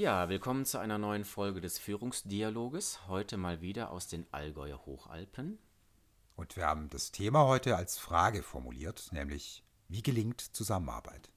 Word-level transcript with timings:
Ja, 0.00 0.30
willkommen 0.30 0.64
zu 0.64 0.78
einer 0.78 0.96
neuen 0.96 1.26
Folge 1.26 1.60
des 1.60 1.78
Führungsdialoges. 1.78 3.06
Heute 3.06 3.36
mal 3.36 3.60
wieder 3.60 3.90
aus 3.90 4.08
den 4.08 4.26
Allgäuer 4.32 4.86
Hochalpen. 4.86 5.58
Und 6.36 6.56
wir 6.56 6.64
haben 6.64 6.88
das 6.88 7.12
Thema 7.12 7.44
heute 7.44 7.76
als 7.76 7.98
Frage 7.98 8.42
formuliert, 8.42 9.10
nämlich 9.12 9.62
wie 9.88 10.00
gelingt 10.00 10.40
Zusammenarbeit? 10.40 11.28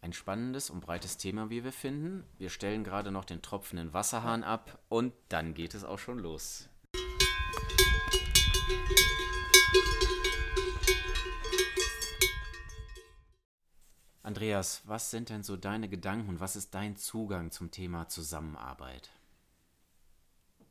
Ein 0.00 0.12
spannendes 0.12 0.68
und 0.68 0.80
breites 0.80 1.16
Thema, 1.16 1.48
wie 1.48 1.62
wir 1.62 1.72
finden. 1.72 2.24
Wir 2.38 2.50
stellen 2.50 2.82
gerade 2.82 3.12
noch 3.12 3.24
den 3.24 3.40
tropfenden 3.40 3.92
Wasserhahn 3.92 4.42
ab 4.42 4.80
und 4.88 5.12
dann 5.28 5.54
geht 5.54 5.72
es 5.72 5.84
auch 5.84 6.00
schon 6.00 6.18
los. 6.18 6.68
Andreas, 14.22 14.82
was 14.84 15.10
sind 15.10 15.30
denn 15.30 15.42
so 15.42 15.56
deine 15.56 15.88
Gedanken 15.88 16.28
und 16.28 16.40
was 16.40 16.54
ist 16.54 16.74
dein 16.74 16.96
Zugang 16.96 17.50
zum 17.50 17.70
Thema 17.70 18.08
Zusammenarbeit? 18.08 19.10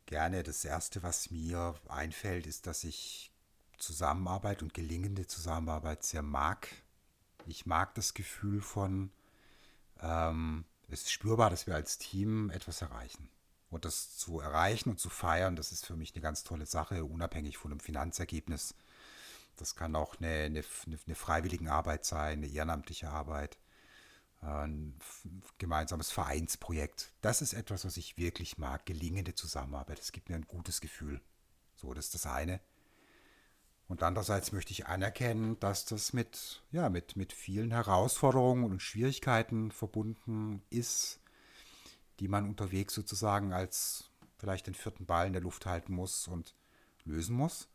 Gerne. 0.06 0.44
Das 0.44 0.64
Erste, 0.64 1.04
was 1.04 1.32
mir 1.32 1.76
einfällt, 1.88 2.48
ist, 2.48 2.68
dass 2.68 2.84
ich 2.84 3.32
Zusammenarbeit 3.78 4.62
und 4.62 4.74
gelingende 4.74 5.28
Zusammenarbeit 5.28 6.04
sehr 6.04 6.22
mag. 6.22 6.70
Ich 7.46 7.66
mag 7.66 7.96
das 7.96 8.14
Gefühl 8.14 8.62
von, 8.62 9.12
ähm, 10.02 10.66
es 10.88 11.04
ist 11.04 11.12
spürbar, 11.12 11.50
dass 11.50 11.68
wir 11.68 11.76
als 11.76 11.98
Team 11.98 12.50
etwas 12.50 12.82
erreichen. 12.82 13.30
Und 13.70 13.86
das 13.86 14.18
zu 14.18 14.40
erreichen 14.40 14.90
und 14.90 15.00
zu 15.00 15.10
feiern, 15.10 15.56
das 15.56 15.72
ist 15.72 15.86
für 15.86 15.96
mich 15.96 16.14
eine 16.14 16.22
ganz 16.22 16.44
tolle 16.44 16.66
Sache, 16.66 17.06
unabhängig 17.06 17.58
von 17.58 17.72
einem 17.72 17.80
Finanzergebnis. 17.80 18.76
Das 19.62 19.76
kann 19.76 19.96
auch 19.96 20.16
eine, 20.20 20.28
eine, 20.28 20.64
eine 20.88 21.16
freiwillige 21.16 21.72
Arbeit 21.72 22.04
sein, 22.04 22.40
eine 22.40 22.48
ehrenamtliche 22.48 23.10
Arbeit, 23.10 23.60
ein 24.42 24.98
gemeinsames 25.60 26.10
Vereinsprojekt. 26.10 27.14
Das 27.22 27.44
ist 27.44 27.54
etwas, 27.54 27.86
was 27.86 27.96
ich 27.96 28.18
wirklich 28.18 28.58
mag, 28.58 28.88
gelingende 28.88 29.36
Zusammenarbeit. 29.36 30.00
Es 30.00 30.12
gibt 30.12 30.30
mir 30.30 30.36
ein 30.36 30.48
gutes 30.48 30.82
Gefühl. 30.82 31.22
So, 31.76 31.94
das 31.94 32.06
ist 32.06 32.16
das 32.16 32.26
eine. 32.26 32.60
Und 33.88 34.02
andererseits 34.02 34.52
möchte 34.52 34.72
ich 34.72 34.88
anerkennen, 34.88 35.60
dass 35.60 35.86
das 35.86 36.12
mit, 36.12 36.64
ja, 36.72 36.90
mit, 36.90 37.16
mit 37.16 37.32
vielen 37.32 37.70
Herausforderungen 37.72 38.64
und 38.64 38.82
Schwierigkeiten 38.82 39.70
verbunden 39.72 40.64
ist, 40.72 41.20
die 42.20 42.28
man 42.28 42.48
unterwegs 42.48 42.96
sozusagen 42.96 43.54
als 43.54 44.10
vielleicht 44.40 44.66
den 44.66 44.74
vierten 44.74 45.06
Ball 45.06 45.28
in 45.28 45.34
der 45.34 45.42
Luft 45.44 45.68
halten 45.68 45.94
muss 45.94 46.28
und 46.28 46.56
lösen 47.04 47.36
muss. 47.36 47.71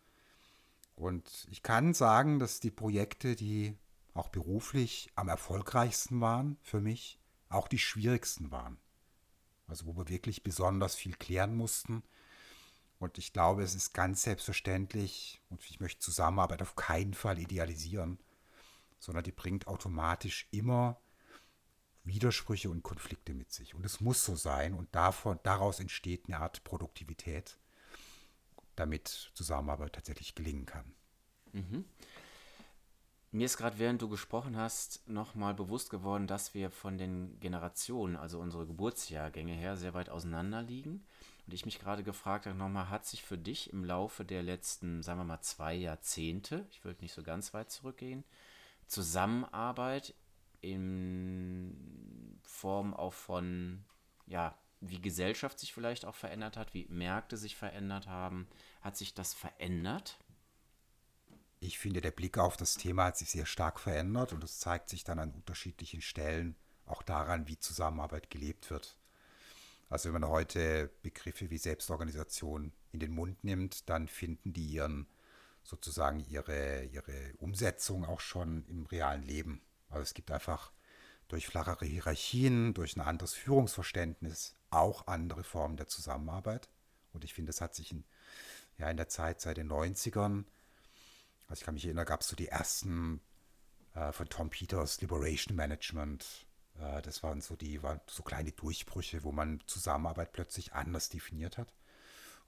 Und 0.97 1.47
ich 1.50 1.62
kann 1.62 1.94
sagen, 1.94 2.39
dass 2.39 2.58
die 2.58 2.70
Projekte, 2.70 3.36
die 3.36 3.78
auch 4.14 4.28
beruflich 4.28 5.11
am 5.14 5.28
erfolgreichsten 5.28 6.20
waren 6.20 6.56
für 6.62 6.80
mich, 6.80 7.20
auch 7.50 7.69
die 7.69 7.78
schwierigsten 7.78 8.50
waren. 8.50 8.78
Also 9.69 9.86
wo 9.86 9.97
wir 9.97 10.08
wirklich 10.08 10.42
besonders 10.42 10.94
viel 10.94 11.14
klären 11.14 11.55
mussten. 11.55 12.02
Und 12.98 13.19
ich 13.19 13.34
glaube, 13.34 13.62
es 13.62 13.74
ist 13.74 13.92
ganz 13.92 14.22
selbstverständlich, 14.22 15.42
und 15.50 15.62
ich 15.69 15.80
möchte 15.80 16.00
Zusammenarbeit 16.00 16.62
auf 16.62 16.77
keinen 16.77 17.12
Fall 17.12 17.39
idealisieren, 17.39 18.19
sondern 18.98 19.24
die 19.24 19.33
bringt 19.33 19.67
automatisch 19.67 20.48
immer 20.50 20.98
Widersprüche 22.05 22.70
und 22.70 22.83
Konflikte 22.83 23.34
mit 23.34 23.52
sich. 23.52 23.74
Und 23.74 23.84
es 23.84 24.00
muss 24.00 24.24
so 24.24 24.34
sein 24.34 24.72
und 24.72 24.94
davon, 24.94 25.39
daraus 25.42 25.78
entsteht 25.78 26.27
eine 26.27 26.41
Art 26.41 26.64
Produktivität 26.64 27.58
damit 28.77 29.30
Zusammenarbeit 29.34 29.94
tatsächlich 29.94 30.34
gelingen 30.34 30.66
kann. 30.66 30.92
Mhm. 31.52 31.84
Mir 33.33 33.44
ist 33.44 33.56
gerade, 33.56 33.78
während 33.78 34.00
du 34.00 34.08
gesprochen 34.08 34.56
hast, 34.56 35.06
nochmal 35.08 35.52
bewusst 35.52 35.91
geworden, 35.91 36.27
dass 36.27 36.55
wir 36.55 36.70
von 36.70 36.96
den 36.96 37.38
Generationen, 37.41 38.16
also 38.16 38.38
unsere 38.41 38.66
Geburtsjahrgänge 38.66 39.52
her, 39.52 39.77
sehr 39.77 39.94
weit 39.94 40.08
auseinander 40.08 40.62
liegen. 40.62 41.05
Und 41.46 41.52
ich 41.52 41.64
mich 41.64 41.78
gerade 41.78 42.02
gefragt 42.02 42.46
habe, 42.46 42.56
nochmal, 42.56 42.89
hat 42.89 43.05
sich 43.05 43.23
für 43.23 43.36
dich 43.36 43.73
im 43.73 43.84
Laufe 43.84 44.24
der 44.24 44.42
letzten, 44.42 45.02
sagen 45.02 45.20
wir 45.20 45.24
mal, 45.24 45.40
zwei 45.42 45.74
Jahrzehnte, 45.74 46.67
ich 46.70 46.84
würde 46.84 47.02
nicht 47.02 47.12
so 47.12 47.22
ganz 47.22 47.52
weit 47.52 47.70
zurückgehen, 47.70 48.24
Zusammenarbeit 48.86 50.14
in 50.61 52.39
Form 52.42 52.95
auch 52.95 53.12
von, 53.12 53.84
ja, 54.27 54.56
wie 54.89 55.01
Gesellschaft 55.01 55.58
sich 55.58 55.73
vielleicht 55.73 56.05
auch 56.05 56.14
verändert 56.14 56.57
hat, 56.57 56.74
wie 56.74 56.86
Märkte 56.89 57.36
sich 57.36 57.57
verändert 57.57 58.07
haben. 58.07 58.47
Hat 58.80 58.97
sich 58.97 59.14
das 59.14 59.35
verändert? 59.35 60.19
Ich 61.61 61.79
finde, 61.79 62.01
der 62.01 62.11
Blick 62.11 62.39
auf 62.39 62.57
das 62.57 62.74
Thema 62.74 63.07
hat 63.07 63.17
sich 63.17 63.30
sehr 63.30 63.46
stark 63.46 63.80
verändert 63.80 64.33
und 64.33 64.45
es 64.45 64.58
zeigt 64.58 64.89
sich 64.89 65.05
dann 65.05 65.19
an 65.19 65.33
unterschiedlichen 65.33 66.02
Stellen 66.02 66.55
auch 66.85 67.02
daran, 67.02 67.48
wie 67.48 67.58
Zusammenarbeit 67.58 68.30
gelebt 68.30 68.70
wird. 68.70 68.98
Also 69.89 70.13
wenn 70.13 70.20
man 70.20 70.30
heute 70.30 70.91
Begriffe 71.02 71.51
wie 71.51 71.58
Selbstorganisation 71.58 72.73
in 72.92 73.01
den 73.01 73.13
Mund 73.13 73.45
nimmt, 73.45 73.89
dann 73.89 74.08
finden 74.08 74.52
die 74.52 74.67
ihren 74.67 75.07
sozusagen 75.63 76.20
ihre, 76.20 76.85
ihre 76.85 77.35
Umsetzung 77.39 78.05
auch 78.05 78.20
schon 78.20 78.64
im 78.67 78.86
realen 78.86 79.23
Leben. 79.23 79.63
Also 79.89 80.02
es 80.02 80.14
gibt 80.14 80.30
einfach 80.30 80.73
durch 81.29 81.46
flachere 81.46 81.85
Hierarchien, 81.86 82.75
durch 82.75 82.96
ein 82.96 83.01
anderes 83.01 83.35
Führungsverständnis 83.35 84.55
auch 84.70 85.06
andere 85.06 85.44
Formen 85.44 85.77
der 85.77 85.88
Zusammenarbeit. 85.88 86.68
Und 87.12 87.24
ich 87.24 87.34
finde, 87.34 87.50
das 87.50 87.60
hat 87.60 87.74
sich 87.74 87.92
in, 87.92 88.04
ja, 88.78 88.90
in 88.90 88.96
der 88.96 89.08
Zeit 89.08 89.40
seit 89.40 89.56
den 89.56 89.70
90ern, 89.70 90.44
also 91.48 91.60
ich 91.60 91.64
kann 91.64 91.74
mich 91.74 91.84
erinnern, 91.84 92.06
gab 92.06 92.22
es 92.22 92.28
so 92.28 92.36
die 92.36 92.48
ersten 92.48 93.20
äh, 93.94 94.12
von 94.12 94.28
Tom 94.28 94.50
Peters 94.50 95.00
Liberation 95.00 95.56
Management. 95.56 96.46
Äh, 96.80 97.02
das 97.02 97.22
waren 97.22 97.40
so 97.40 97.56
die 97.56 97.82
waren 97.82 98.00
so 98.06 98.22
kleine 98.22 98.52
Durchbrüche, 98.52 99.22
wo 99.24 99.32
man 99.32 99.62
Zusammenarbeit 99.66 100.32
plötzlich 100.32 100.72
anders 100.72 101.08
definiert 101.08 101.56
hat. 101.56 101.72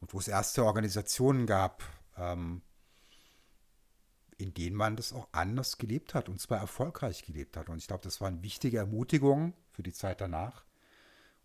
Und 0.00 0.12
wo 0.14 0.18
es 0.18 0.28
erste 0.28 0.64
Organisationen 0.64 1.46
gab, 1.46 1.82
ähm, 2.16 2.62
in 4.36 4.54
denen 4.54 4.76
man 4.76 4.94
das 4.96 5.12
auch 5.12 5.28
anders 5.32 5.78
gelebt 5.78 6.14
hat 6.14 6.28
und 6.28 6.40
zwar 6.40 6.58
erfolgreich 6.58 7.24
gelebt 7.24 7.56
hat. 7.56 7.68
Und 7.68 7.78
ich 7.78 7.88
glaube, 7.88 8.04
das 8.04 8.20
war 8.20 8.28
eine 8.28 8.42
wichtige 8.42 8.78
Ermutigung 8.78 9.54
für 9.72 9.82
die 9.82 9.92
Zeit 9.92 10.20
danach 10.20 10.67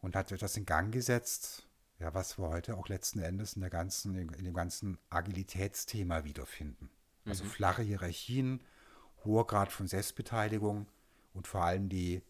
und 0.03 0.17
hat 0.17 0.31
etwas 0.33 0.57
in 0.57 0.65
Gang 0.65 0.93
gesetzt, 0.93 1.65
ja, 1.97 2.13
was 2.13 2.37
wir 2.37 2.49
heute 2.49 2.75
auch 2.75 2.89
letzten 2.89 3.19
Endes 3.19 3.53
in, 3.53 3.61
der 3.61 3.69
ganzen, 3.69 4.15
in 4.15 4.43
dem 4.43 4.53
ganzen 4.53 4.97
Agilitätsthema 5.09 6.25
wiederfinden. 6.25 6.89
Also 7.25 7.45
mhm. 7.45 7.49
flache 7.49 7.83
Hierarchien, 7.83 8.61
hoher 9.23 9.47
Grad 9.47 9.71
von 9.71 9.87
Selbstbeteiligung 9.87 10.87
und 11.33 11.47
vor 11.47 11.63
allem 11.63 11.87
die, 11.87 12.21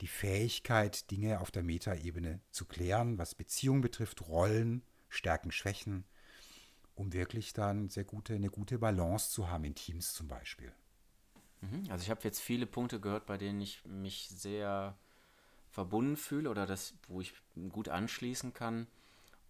die 0.00 0.06
Fähigkeit, 0.06 1.10
Dinge 1.10 1.40
auf 1.40 1.50
der 1.50 1.62
Metaebene 1.62 2.40
zu 2.50 2.64
klären, 2.64 3.18
was 3.18 3.34
Beziehungen 3.34 3.82
betrifft, 3.82 4.26
Rollen, 4.26 4.82
Stärken, 5.10 5.52
Schwächen, 5.52 6.04
um 6.94 7.12
wirklich 7.12 7.52
dann 7.52 7.90
sehr 7.90 8.04
gute, 8.04 8.34
eine 8.34 8.48
gute 8.48 8.78
Balance 8.78 9.32
zu 9.32 9.50
haben 9.50 9.64
in 9.64 9.74
Teams 9.74 10.14
zum 10.14 10.28
Beispiel. 10.28 10.72
Mhm. 11.60 11.90
Also 11.90 12.04
ich 12.04 12.10
habe 12.10 12.22
jetzt 12.24 12.40
viele 12.40 12.66
Punkte 12.66 13.00
gehört, 13.00 13.26
bei 13.26 13.36
denen 13.36 13.60
ich 13.60 13.84
mich 13.84 14.30
sehr 14.30 14.96
verbunden 15.70 16.16
fühle 16.16 16.50
oder 16.50 16.66
das, 16.66 16.94
wo 17.08 17.20
ich 17.20 17.34
gut 17.70 17.88
anschließen 17.88 18.54
kann 18.54 18.86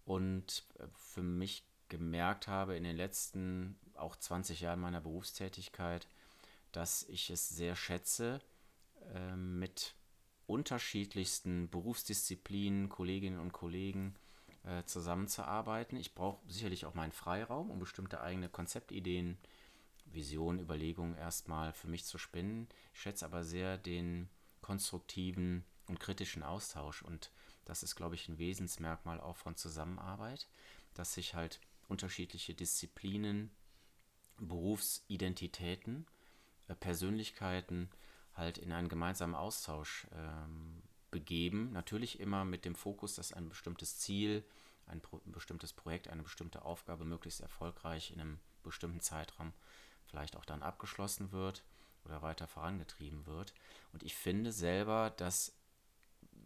und 0.05 0.65
äh, 0.79 0.87
für 0.93 1.23
mich 1.23 1.63
gemerkt 1.87 2.47
habe 2.47 2.75
in 2.75 2.83
den 2.83 2.95
letzten 2.95 3.77
auch 3.95 4.15
20 4.15 4.61
Jahren 4.61 4.79
meiner 4.79 5.01
Berufstätigkeit, 5.01 6.07
dass 6.71 7.03
ich 7.03 7.29
es 7.29 7.49
sehr 7.49 7.75
schätze, 7.75 8.39
äh, 9.13 9.35
mit 9.35 9.95
unterschiedlichsten 10.47 11.69
Berufsdisziplinen, 11.69 12.89
Kolleginnen 12.89 13.39
und 13.39 13.53
Kollegen 13.53 14.15
äh, 14.63 14.83
zusammenzuarbeiten. 14.83 15.97
Ich 15.97 16.15
brauche 16.15 16.41
sicherlich 16.47 16.85
auch 16.85 16.95
meinen 16.95 17.11
Freiraum, 17.11 17.69
um 17.69 17.79
bestimmte 17.79 18.21
eigene 18.21 18.49
Konzeptideen, 18.49 19.37
Visionen, 20.05 20.59
Überlegungen 20.59 21.15
erstmal 21.15 21.71
für 21.71 21.87
mich 21.87 22.05
zu 22.05 22.17
spinnen. 22.17 22.67
Ich 22.93 23.01
schätze 23.01 23.25
aber 23.25 23.43
sehr 23.43 23.77
den 23.77 24.27
konstruktiven 24.61 25.63
und 25.89 25.99
kritischen 25.99 26.43
Austausch. 26.43 27.01
Und 27.01 27.31
das 27.65 27.83
ist, 27.83 27.95
glaube 27.95 28.15
ich, 28.15 28.29
ein 28.29 28.37
Wesensmerkmal 28.37 29.19
auch 29.19 29.35
von 29.35 29.55
Zusammenarbeit, 29.55 30.47
dass 30.93 31.13
sich 31.13 31.35
halt 31.35 31.59
unterschiedliche 31.87 32.53
Disziplinen, 32.53 33.51
Berufsidentitäten, 34.37 36.05
äh, 36.67 36.75
Persönlichkeiten 36.75 37.89
halt 38.33 38.57
in 38.57 38.71
einen 38.71 38.87
gemeinsamen 38.87 39.35
Austausch 39.35 40.07
ähm, 40.13 40.81
begeben. 41.11 41.73
Natürlich 41.73 42.19
immer 42.19 42.45
mit 42.45 42.63
dem 42.63 42.75
Fokus, 42.75 43.15
dass 43.15 43.33
ein 43.33 43.49
bestimmtes 43.49 43.97
Ziel, 43.97 44.45
ein, 44.85 45.01
pro 45.01 45.17
ein 45.25 45.31
bestimmtes 45.31 45.73
Projekt, 45.73 46.07
eine 46.07 46.23
bestimmte 46.23 46.63
Aufgabe 46.63 47.03
möglichst 47.03 47.41
erfolgreich 47.41 48.11
in 48.11 48.21
einem 48.21 48.39
bestimmten 48.63 49.01
Zeitraum 49.01 49.53
vielleicht 50.05 50.35
auch 50.37 50.45
dann 50.45 50.63
abgeschlossen 50.63 51.31
wird 51.31 51.63
oder 52.05 52.21
weiter 52.21 52.47
vorangetrieben 52.47 53.25
wird. 53.25 53.53
Und 53.91 54.03
ich 54.03 54.15
finde 54.15 54.51
selber, 54.51 55.11
dass 55.17 55.58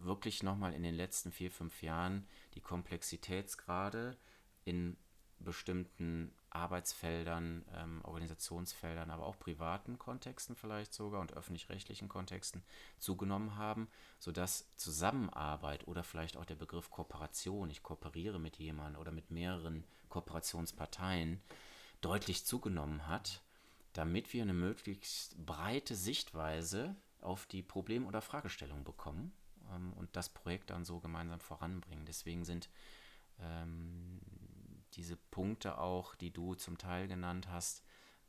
wirklich 0.03 0.44
nochmal 0.44 0.73
in 0.73 0.83
den 0.83 0.95
letzten 0.95 1.31
vier, 1.31 1.51
fünf 1.51 1.81
Jahren 1.81 2.27
die 2.55 2.61
Komplexitätsgrade 2.61 4.17
in 4.65 4.97
bestimmten 5.39 6.33
Arbeitsfeldern, 6.50 7.65
ähm, 7.75 8.01
Organisationsfeldern, 8.03 9.09
aber 9.09 9.25
auch 9.25 9.38
privaten 9.38 9.97
Kontexten 9.97 10.55
vielleicht 10.55 10.94
sogar 10.94 11.21
und 11.21 11.33
öffentlich-rechtlichen 11.33 12.07
Kontexten 12.07 12.63
zugenommen 13.00 13.55
haben, 13.55 13.89
sodass 14.19 14.73
Zusammenarbeit 14.75 15.88
oder 15.88 16.03
vielleicht 16.03 16.38
auch 16.38 16.45
der 16.45 16.56
Begriff 16.56 16.89
Kooperation, 16.91 17.69
ich 17.69 17.83
kooperiere 17.83 18.39
mit 18.39 18.57
jemandem 18.57 19.01
oder 19.01 19.11
mit 19.11 19.31
mehreren 19.31 19.83
Kooperationsparteien, 20.09 21.41
deutlich 22.01 22.45
zugenommen 22.45 23.07
hat, 23.07 23.41
damit 23.94 24.33
wir 24.33 24.44
eine 24.44 24.53
möglichst 24.53 25.44
breite 25.45 25.95
Sichtweise 25.95 26.95
auf 27.21 27.45
die 27.45 27.63
Problem- 27.63 28.06
oder 28.06 28.21
Fragestellung 28.21 28.83
bekommen 28.83 29.33
ähm, 29.71 29.94
und 29.94 30.15
das 30.15 30.30
Projekt 30.30 30.69
dann 30.69 30.86
so 30.86 31.00
gemeinsam 31.00 31.39
voranbringen. 31.39 32.06
Deswegen 32.06 32.45
sind 32.45 32.69
ähm, 33.39 34.19
diese 34.94 35.18
Punkte 35.18 35.77
auch, 35.77 36.15
die 36.15 36.31
du 36.31 36.56
zum 36.56 36.77
Teil 36.77 37.07
genannt 37.07 37.48
hast, 37.50 37.83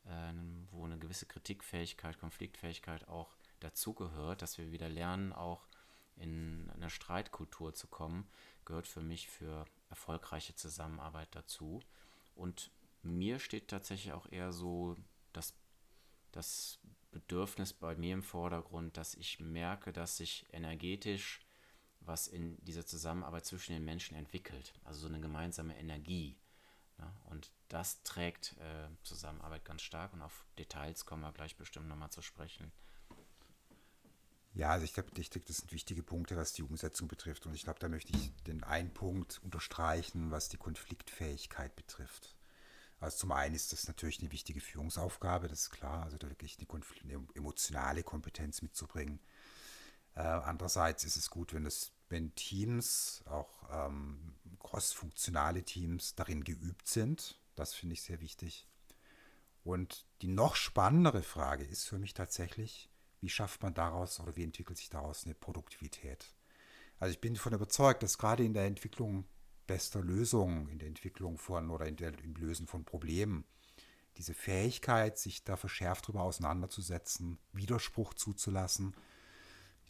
ähm, 0.07 0.67
wo 0.71 0.85
eine 0.85 0.97
gewisse 0.97 1.25
Kritikfähigkeit, 1.25 2.19
Konfliktfähigkeit 2.19 3.07
auch 3.07 3.35
dazugehört, 3.59 4.41
dass 4.41 4.57
wir 4.57 4.71
wieder 4.71 4.89
lernen, 4.89 5.33
auch 5.33 5.67
in 6.15 6.69
eine 6.73 6.89
Streitkultur 6.89 7.73
zu 7.73 7.87
kommen, 7.87 8.27
gehört 8.63 8.87
für 8.87 9.01
mich 9.01 9.27
für 9.29 9.65
erfolgreiche 9.89 10.55
Zusammenarbeit 10.55 11.29
dazu. 11.31 11.81
Und 12.35 12.71
mir 13.01 13.39
steht 13.39 13.67
tatsächlich 13.67 14.13
auch 14.13 14.31
eher 14.31 14.51
so 14.51 14.95
das, 15.33 15.53
das 16.31 16.79
Bedürfnis 17.15 17.71
bei 17.71 17.95
mir 17.95 18.13
im 18.13 18.23
Vordergrund, 18.23 18.97
dass 18.97 19.15
ich 19.15 19.39
merke, 19.39 19.93
dass 19.93 20.17
sich 20.17 20.45
energetisch 20.51 21.39
was 22.01 22.27
in 22.27 22.63
dieser 22.63 22.85
Zusammenarbeit 22.85 23.45
zwischen 23.45 23.73
den 23.73 23.85
Menschen 23.85 24.15
entwickelt. 24.15 24.73
Also 24.83 24.99
so 24.99 25.07
eine 25.07 25.19
gemeinsame 25.19 25.75
Energie. 25.77 26.37
Ja, 26.99 27.11
und 27.29 27.51
das 27.69 28.03
trägt 28.03 28.55
äh, 28.57 28.87
Zusammenarbeit 29.03 29.65
ganz 29.65 29.81
stark 29.81 30.13
und 30.13 30.21
auf 30.21 30.45
Details 30.59 31.05
kommen 31.05 31.23
wir 31.23 31.31
gleich 31.31 31.55
bestimmt 31.55 31.87
nochmal 31.87 32.11
zu 32.11 32.21
sprechen. 32.21 32.71
Ja, 34.53 34.69
also 34.69 34.85
ich 34.85 34.93
glaube, 34.93 35.09
ich 35.17 35.29
denke, 35.29 35.47
das 35.47 35.57
sind 35.57 35.71
wichtige 35.71 36.03
Punkte, 36.03 36.37
was 36.37 36.53
die 36.53 36.63
Umsetzung 36.63 37.07
betrifft. 37.07 37.45
Und 37.45 37.55
ich 37.55 37.63
glaube, 37.63 37.79
da 37.79 37.89
möchte 37.89 38.15
ich 38.15 38.31
den 38.43 38.63
einen 38.63 38.93
Punkt 38.93 39.41
unterstreichen, 39.43 40.31
was 40.31 40.47
die 40.47 40.57
Konfliktfähigkeit 40.57 41.75
betrifft. 41.75 42.35
Also 42.99 43.17
zum 43.17 43.31
einen 43.31 43.55
ist 43.55 43.73
das 43.73 43.87
natürlich 43.87 44.21
eine 44.21 44.31
wichtige 44.31 44.61
Führungsaufgabe, 44.61 45.47
das 45.47 45.61
ist 45.61 45.69
klar, 45.69 46.03
also 46.03 46.17
da 46.17 46.29
wirklich 46.29 46.57
eine, 46.59 47.27
emotionale 47.35 48.03
Kompetenz 48.03 48.61
mitzubringen. 48.61 49.19
Äh, 50.15 50.21
andererseits 50.21 51.03
ist 51.03 51.17
es 51.17 51.29
gut, 51.29 51.53
wenn 51.53 51.65
es 51.65 51.91
wenn 52.09 52.33
Teams, 52.35 53.23
auch 53.25 53.49
ähm, 53.71 54.35
cross-funktionale 54.59 55.63
Teams, 55.63 56.15
darin 56.15 56.43
geübt 56.43 56.87
sind. 56.87 57.39
Das 57.55 57.73
finde 57.73 57.93
ich 57.93 58.03
sehr 58.03 58.21
wichtig. 58.21 58.67
Und 59.63 60.05
die 60.21 60.27
noch 60.27 60.55
spannendere 60.55 61.23
Frage 61.23 61.63
ist 61.65 61.85
für 61.85 61.97
mich 61.97 62.13
tatsächlich, 62.13 62.89
wie 63.21 63.29
schafft 63.29 63.63
man 63.63 63.73
daraus 63.73 64.19
oder 64.19 64.35
wie 64.35 64.43
entwickelt 64.43 64.77
sich 64.77 64.89
daraus 64.89 65.25
eine 65.25 65.33
Produktivität? 65.33 66.35
Also 66.99 67.13
ich 67.13 67.21
bin 67.21 67.33
davon 67.33 67.53
überzeugt, 67.53 68.03
dass 68.03 68.17
gerade 68.17 68.43
in 68.43 68.53
der 68.53 68.65
Entwicklung 68.65 69.25
bester 69.67 70.01
Lösungen, 70.01 70.67
in 70.69 70.79
der 70.79 70.87
Entwicklung 70.87 71.37
von 71.37 71.69
oder 71.69 71.85
in 71.85 71.95
der, 71.95 72.17
im 72.23 72.35
Lösen 72.35 72.67
von 72.67 72.85
Problemen, 72.85 73.45
diese 74.17 74.33
Fähigkeit, 74.33 75.17
sich 75.17 75.43
da 75.43 75.57
verschärft 75.57 76.05
darüber 76.05 76.21
auseinanderzusetzen, 76.21 77.37
Widerspruch 77.51 78.13
zuzulassen, 78.13 78.95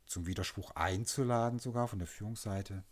zum 0.05 0.25
Widerspruch 0.25 0.71
einzuladen, 0.71 1.59
sogar 1.59 1.87
von 1.87 1.99
der 1.99 2.07
Führungsseite, 2.07 2.83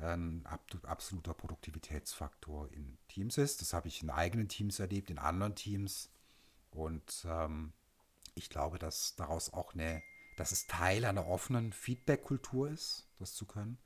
ein 0.00 0.46
absoluter 0.84 1.34
Produktivitätsfaktor 1.34 2.72
in 2.72 2.96
Teams 3.08 3.36
ist. 3.36 3.60
Das 3.60 3.74
habe 3.74 3.88
ich 3.88 4.02
in 4.02 4.10
eigenen 4.10 4.48
Teams 4.48 4.78
erlebt, 4.78 5.10
in 5.10 5.18
anderen 5.18 5.54
Teams. 5.54 6.10
Und 6.70 7.26
ähm, 7.28 7.72
ich 8.34 8.48
glaube, 8.48 8.78
dass 8.78 9.14
daraus 9.16 9.52
auch 9.52 9.74
eine, 9.74 10.02
dass 10.36 10.52
es 10.52 10.66
Teil 10.66 11.04
einer 11.04 11.26
offenen 11.26 11.72
Feedback-Kultur 11.72 12.70
ist, 12.70 13.08
das 13.18 13.34
zu 13.34 13.44
können. 13.44 13.78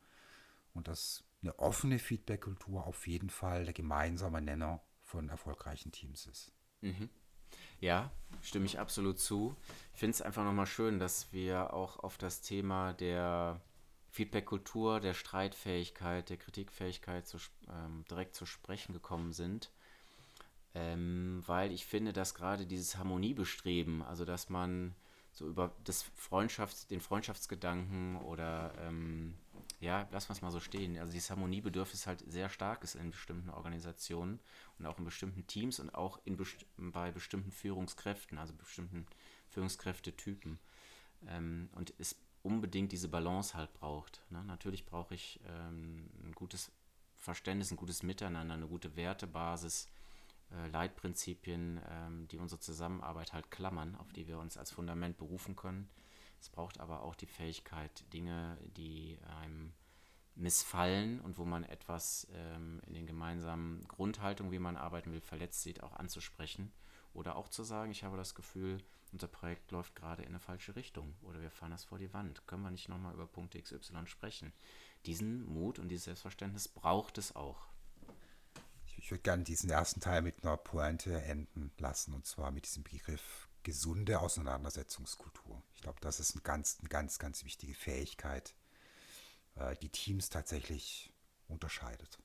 Und 0.73 0.87
dass 0.87 1.25
eine 1.45 1.59
offene 1.59 1.99
Feedback-Kultur 1.99 2.87
auf 2.87 3.07
jeden 3.07 3.31
Fall 3.31 3.65
der 3.65 3.75
gemeinsame 3.75 4.41
Nenner 4.41 4.81
von 5.03 5.29
erfolgreichen 5.29 5.93
Teams 5.93 6.27
ist. 6.27 6.53
Mhm. 6.81 7.11
Ja, 7.81 8.11
stimme 8.43 8.67
ich 8.67 8.79
absolut 8.81 9.19
zu. 9.19 9.55
Ich 9.93 10.01
finde 10.01 10.15
es 10.15 10.23
einfach 10.23 10.45
nochmal 10.45 10.67
schön, 10.67 10.99
dass 10.99 11.33
wir 11.33 11.73
auch 11.75 11.99
auf 11.99 12.19
das 12.19 12.41
Thema 12.41 12.95
der 12.95 13.61
Feedback-Kultur, 14.11 15.01
der 15.01 15.15
Streitfähigkeit, 15.15 16.31
der 16.31 16.37
Kritikfähigkeit 16.39 17.27
zu, 17.27 17.39
ähm, 17.69 18.05
direkt 18.11 18.35
zu 18.35 18.47
sprechen 18.47 18.93
gekommen 18.93 19.33
sind. 19.33 19.71
Ähm, 20.75 21.43
weil 21.47 21.73
ich 21.73 21.85
finde, 21.87 22.13
dass 22.13 22.35
gerade 22.35 22.67
dieses 22.67 22.97
Harmoniebestreben, 22.97 24.03
also 24.03 24.25
dass 24.25 24.49
man 24.49 24.95
so 25.33 25.47
über 25.47 25.73
das 25.85 26.05
Freundschafts-, 26.17 26.89
den 26.89 27.01
Freundschaftsgedanken 27.01 28.17
oder 28.17 28.73
ähm, 28.81 29.35
ja, 29.81 30.09
lassen 30.11 30.29
wir 30.29 30.35
es 30.35 30.43
mal 30.43 30.51
so 30.51 30.61
stehen. 30.61 30.99
Also 30.99 31.13
dieses 31.13 31.31
Harmoniebedürfnis 31.31 32.07
halt 32.07 32.25
sehr 32.31 32.49
stark 32.49 32.83
ist 32.85 32.95
in 32.95 33.11
bestimmten 33.11 33.51
Organisationen 33.51 34.41
und 34.79 34.87
auch 34.87 34.99
in 34.99 35.05
bestimmten 35.05 35.47
Teams 35.47 35.81
und 35.81 35.95
auch 35.95 36.19
in 36.25 36.37
best 36.37 36.65
bei 36.77 37.11
bestimmten 37.11 37.51
Führungskräften, 37.51 38.39
also 38.39 38.55
bestimmten 38.55 39.07
Führungskräftetypen. 39.51 40.59
Ähm, 41.27 41.69
und 41.73 41.93
es 41.99 42.17
unbedingt 42.43 42.93
diese 42.93 43.09
Balance 43.09 43.55
halt 43.55 43.73
braucht. 43.75 44.23
Ne? 44.31 44.45
Natürlich 44.45 44.85
brauche 44.85 45.15
ich 45.15 45.41
ähm, 45.49 46.11
ein 46.23 46.33
gutes 46.35 46.71
Verständnis, 47.17 47.71
ein 47.71 47.77
gutes 47.77 48.03
Miteinander, 48.03 48.55
eine 48.55 48.69
gute 48.69 48.97
Wertebasis, 48.97 49.89
äh, 50.53 50.69
Leitprinzipien, 50.69 51.81
ähm, 51.89 52.29
die 52.29 52.39
unsere 52.39 52.61
Zusammenarbeit 52.61 53.33
halt 53.33 53.51
klammern, 53.51 53.97
auf 53.97 54.13
die 54.13 54.29
wir 54.29 54.39
uns 54.39 54.59
als 54.59 54.71
Fundament 54.71 55.17
berufen 55.17 55.57
können. 55.57 55.89
Es 56.45 56.51
braucht 56.51 56.79
aber 56.79 57.05
auch 57.05 57.15
die 57.15 57.27
Fähigkeit, 57.27 58.05
Dinge, 58.13 58.59
die 58.77 59.19
einem 59.41 59.73
missfallen 60.35 61.23
und 61.23 61.39
wo 61.39 61.47
man 61.47 61.65
etwas 61.65 62.27
ähm, 62.35 62.83
in 62.87 62.93
den 62.93 63.07
gemeinsamen 63.07 63.83
Grundhaltungen, 63.89 64.53
wie 64.53 64.59
man 64.59 64.77
arbeiten 64.77 65.11
will, 65.11 65.23
verletzt 65.23 65.63
sieht, 65.63 65.83
auch 65.83 65.95
anzusprechen. 65.95 66.71
Oder 67.15 67.37
auch 67.37 67.49
zu 67.49 67.63
sagen, 67.63 67.91
ich 67.91 68.05
habe 68.05 68.19
das 68.19 68.35
Gefühl, 68.35 68.77
unser 69.11 69.27
Projekt 69.27 69.71
läuft 69.71 69.97
gerade 69.97 70.23
in 70.23 70.29
eine 70.29 70.39
falsche 70.39 70.77
Richtung 70.77 71.15
oder 71.23 71.41
wir 71.41 71.51
fahren 71.51 71.71
das 71.71 71.85
vor 71.85 71.99
die 71.99 72.13
Wand. 72.13 72.47
Können 72.47 72.63
wir 72.63 72.71
nicht 72.71 72.91
nochmal 72.91 73.15
über 73.15 73.27
Punkte 73.27 73.63
XY 73.63 74.07
sprechen? 74.07 74.53
Diesen 75.07 75.47
Mut 75.47 75.79
und 75.79 75.89
dieses 75.89 76.05
Selbstverständnis 76.05 76.69
braucht 76.69 77.17
es 77.17 77.35
auch. 77.35 77.69
Ich 78.99 79.11
würde 79.11 79.23
gerne 79.23 79.45
diesen 79.45 79.71
ersten 79.71 80.01
Teil 80.01 80.21
mit 80.21 80.45
einer 80.45 80.59
Pointe 80.59 81.23
enden 81.23 81.73
lassen 81.79 82.13
und 82.13 82.27
zwar 82.27 82.51
mit 82.51 82.67
diesem 82.67 82.83
Begriff 82.83 83.49
gesunde 83.65 84.21
Auseinandersetzungskultur. 84.21 85.61
Ich 85.75 85.81
glaube, 85.81 85.99
das 86.01 86.21
ist 86.21 86.35
eine 86.35 86.43
ganz, 86.43 86.79
eine 86.79 86.89
ganz, 86.89 87.19
ganz 87.19 87.45
wichtige 87.45 87.75
Fähigkeit, 87.75 88.55
äh, 89.57 89.75
die 89.77 89.89
Teams 89.89 90.29
tatsächlich 90.29 91.13
unterscheidet. 91.49 92.19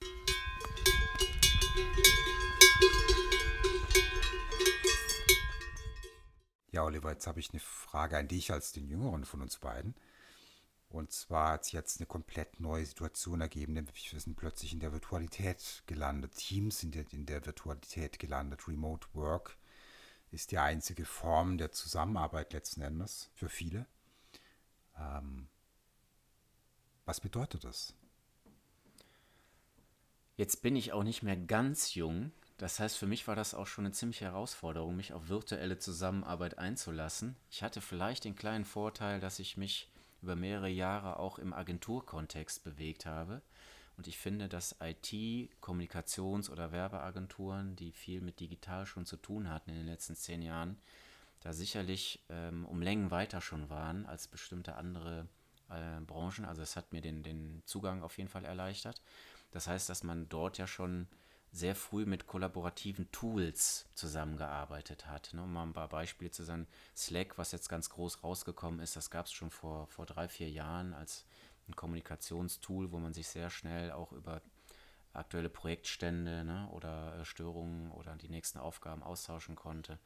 Ja, 6.71 6.83
Oliver, 6.83 7.11
jetzt 7.11 7.25
habe 7.25 7.39
ich 7.39 7.49
eine 7.51 7.59
Frage 7.59 8.17
an 8.17 8.27
dich 8.27 8.51
als 8.51 8.71
den 8.71 8.87
Jüngeren 8.87 9.25
von 9.25 9.41
uns 9.41 9.57
beiden. 9.57 9.95
Und 10.89 11.11
zwar 11.11 11.53
hat 11.53 11.65
sich 11.65 11.73
jetzt 11.73 11.99
eine 11.99 12.07
komplett 12.07 12.59
neue 12.59 12.85
Situation 12.85 13.41
ergeben, 13.41 13.73
nämlich 13.73 14.11
wir 14.11 14.19
sind 14.19 14.35
plötzlich 14.35 14.73
in 14.73 14.79
der 14.79 14.91
Virtualität 14.91 15.83
gelandet, 15.85 16.35
Teams 16.35 16.79
sind 16.79 16.95
in 16.95 17.25
der 17.27 17.45
Virtualität 17.45 18.17
gelandet, 18.17 18.67
Remote 18.67 19.07
Work 19.13 19.57
ist 20.31 20.51
die 20.51 20.57
einzige 20.57 21.05
Form 21.05 21.57
der 21.57 21.71
Zusammenarbeit 21.71 22.53
letzten 22.53 22.81
Endes 22.81 23.29
für 23.33 23.49
viele. 23.49 23.85
Ähm, 24.97 25.47
was 27.05 27.19
bedeutet 27.19 27.63
das? 27.63 27.95
Jetzt 30.35 30.61
bin 30.61 30.75
ich 30.75 30.93
auch 30.93 31.03
nicht 31.03 31.23
mehr 31.23 31.35
ganz 31.35 31.95
jung. 31.95 32.31
Das 32.57 32.79
heißt, 32.79 32.97
für 32.97 33.07
mich 33.07 33.27
war 33.27 33.35
das 33.35 33.53
auch 33.53 33.67
schon 33.67 33.85
eine 33.85 33.93
ziemliche 33.93 34.25
Herausforderung, 34.25 34.95
mich 34.95 35.13
auf 35.13 35.29
virtuelle 35.29 35.79
Zusammenarbeit 35.79 36.57
einzulassen. 36.57 37.35
Ich 37.49 37.63
hatte 37.63 37.81
vielleicht 37.81 38.25
den 38.25 38.35
kleinen 38.35 38.65
Vorteil, 38.65 39.19
dass 39.19 39.39
ich 39.39 39.57
mich 39.57 39.91
über 40.21 40.35
mehrere 40.35 40.69
Jahre 40.69 41.17
auch 41.17 41.39
im 41.39 41.53
Agenturkontext 41.53 42.63
bewegt 42.63 43.05
habe. 43.05 43.41
Und 43.99 44.07
ich 44.07 44.17
finde, 44.17 44.47
dass 44.47 44.77
IT, 44.79 45.11
Kommunikations- 45.59 46.49
oder 46.49 46.71
Werbeagenturen, 46.71 47.75
die 47.75 47.91
viel 47.91 48.21
mit 48.21 48.39
digital 48.39 48.85
schon 48.85 49.05
zu 49.05 49.17
tun 49.17 49.49
hatten 49.49 49.71
in 49.71 49.75
den 49.75 49.87
letzten 49.87 50.15
zehn 50.15 50.41
Jahren, 50.41 50.77
da 51.41 51.51
sicherlich 51.51 52.23
ähm, 52.29 52.63
um 52.63 52.81
Längen 52.81 53.11
weiter 53.11 53.41
schon 53.41 53.69
waren 53.69 54.05
als 54.05 54.29
bestimmte 54.29 54.75
andere 54.75 55.27
äh, 55.67 55.99
Branchen. 55.99 56.45
Also 56.45 56.61
es 56.61 56.77
hat 56.77 56.93
mir 56.93 57.01
den, 57.01 57.23
den 57.23 57.61
Zugang 57.65 58.01
auf 58.01 58.17
jeden 58.17 58.29
Fall 58.29 58.45
erleichtert. 58.45 59.01
Das 59.51 59.67
heißt, 59.67 59.89
dass 59.89 60.01
man 60.01 60.29
dort 60.29 60.57
ja 60.57 60.65
schon 60.65 61.09
sehr 61.51 61.75
früh 61.75 62.05
mit 62.05 62.25
kollaborativen 62.25 63.11
Tools 63.11 63.85
zusammengearbeitet 63.95 65.07
hat. 65.07 65.33
Ne? 65.33 65.43
Um 65.43 65.51
mal 65.51 65.63
ein 65.63 65.73
paar 65.73 65.89
Beispiele 65.89 66.31
zu 66.31 66.43
sagen, 66.43 66.67
Slack, 66.95 67.37
was 67.37 67.51
jetzt 67.51 67.67
ganz 67.67 67.89
groß 67.89 68.23
rausgekommen 68.23 68.79
ist, 68.79 68.95
das 68.95 69.11
gab 69.11 69.25
es 69.25 69.33
schon 69.33 69.51
vor, 69.51 69.87
vor 69.87 70.05
drei, 70.05 70.29
vier 70.29 70.49
Jahren 70.49 70.93
als 70.93 71.25
ein 71.69 71.75
Kommunikationstool, 71.75 72.91
wo 72.91 72.99
man 72.99 73.13
sich 73.13 73.27
sehr 73.27 73.49
schnell 73.49 73.91
auch 73.91 74.11
über 74.11 74.41
aktuelle 75.13 75.49
Projektstände 75.49 76.43
ne, 76.43 76.69
oder 76.71 77.19
äh, 77.19 77.25
Störungen 77.25 77.91
oder 77.91 78.15
die 78.15 78.29
nächsten 78.29 78.59
Aufgaben 78.59 79.03
austauschen 79.03 79.55
konnte. 79.55 79.97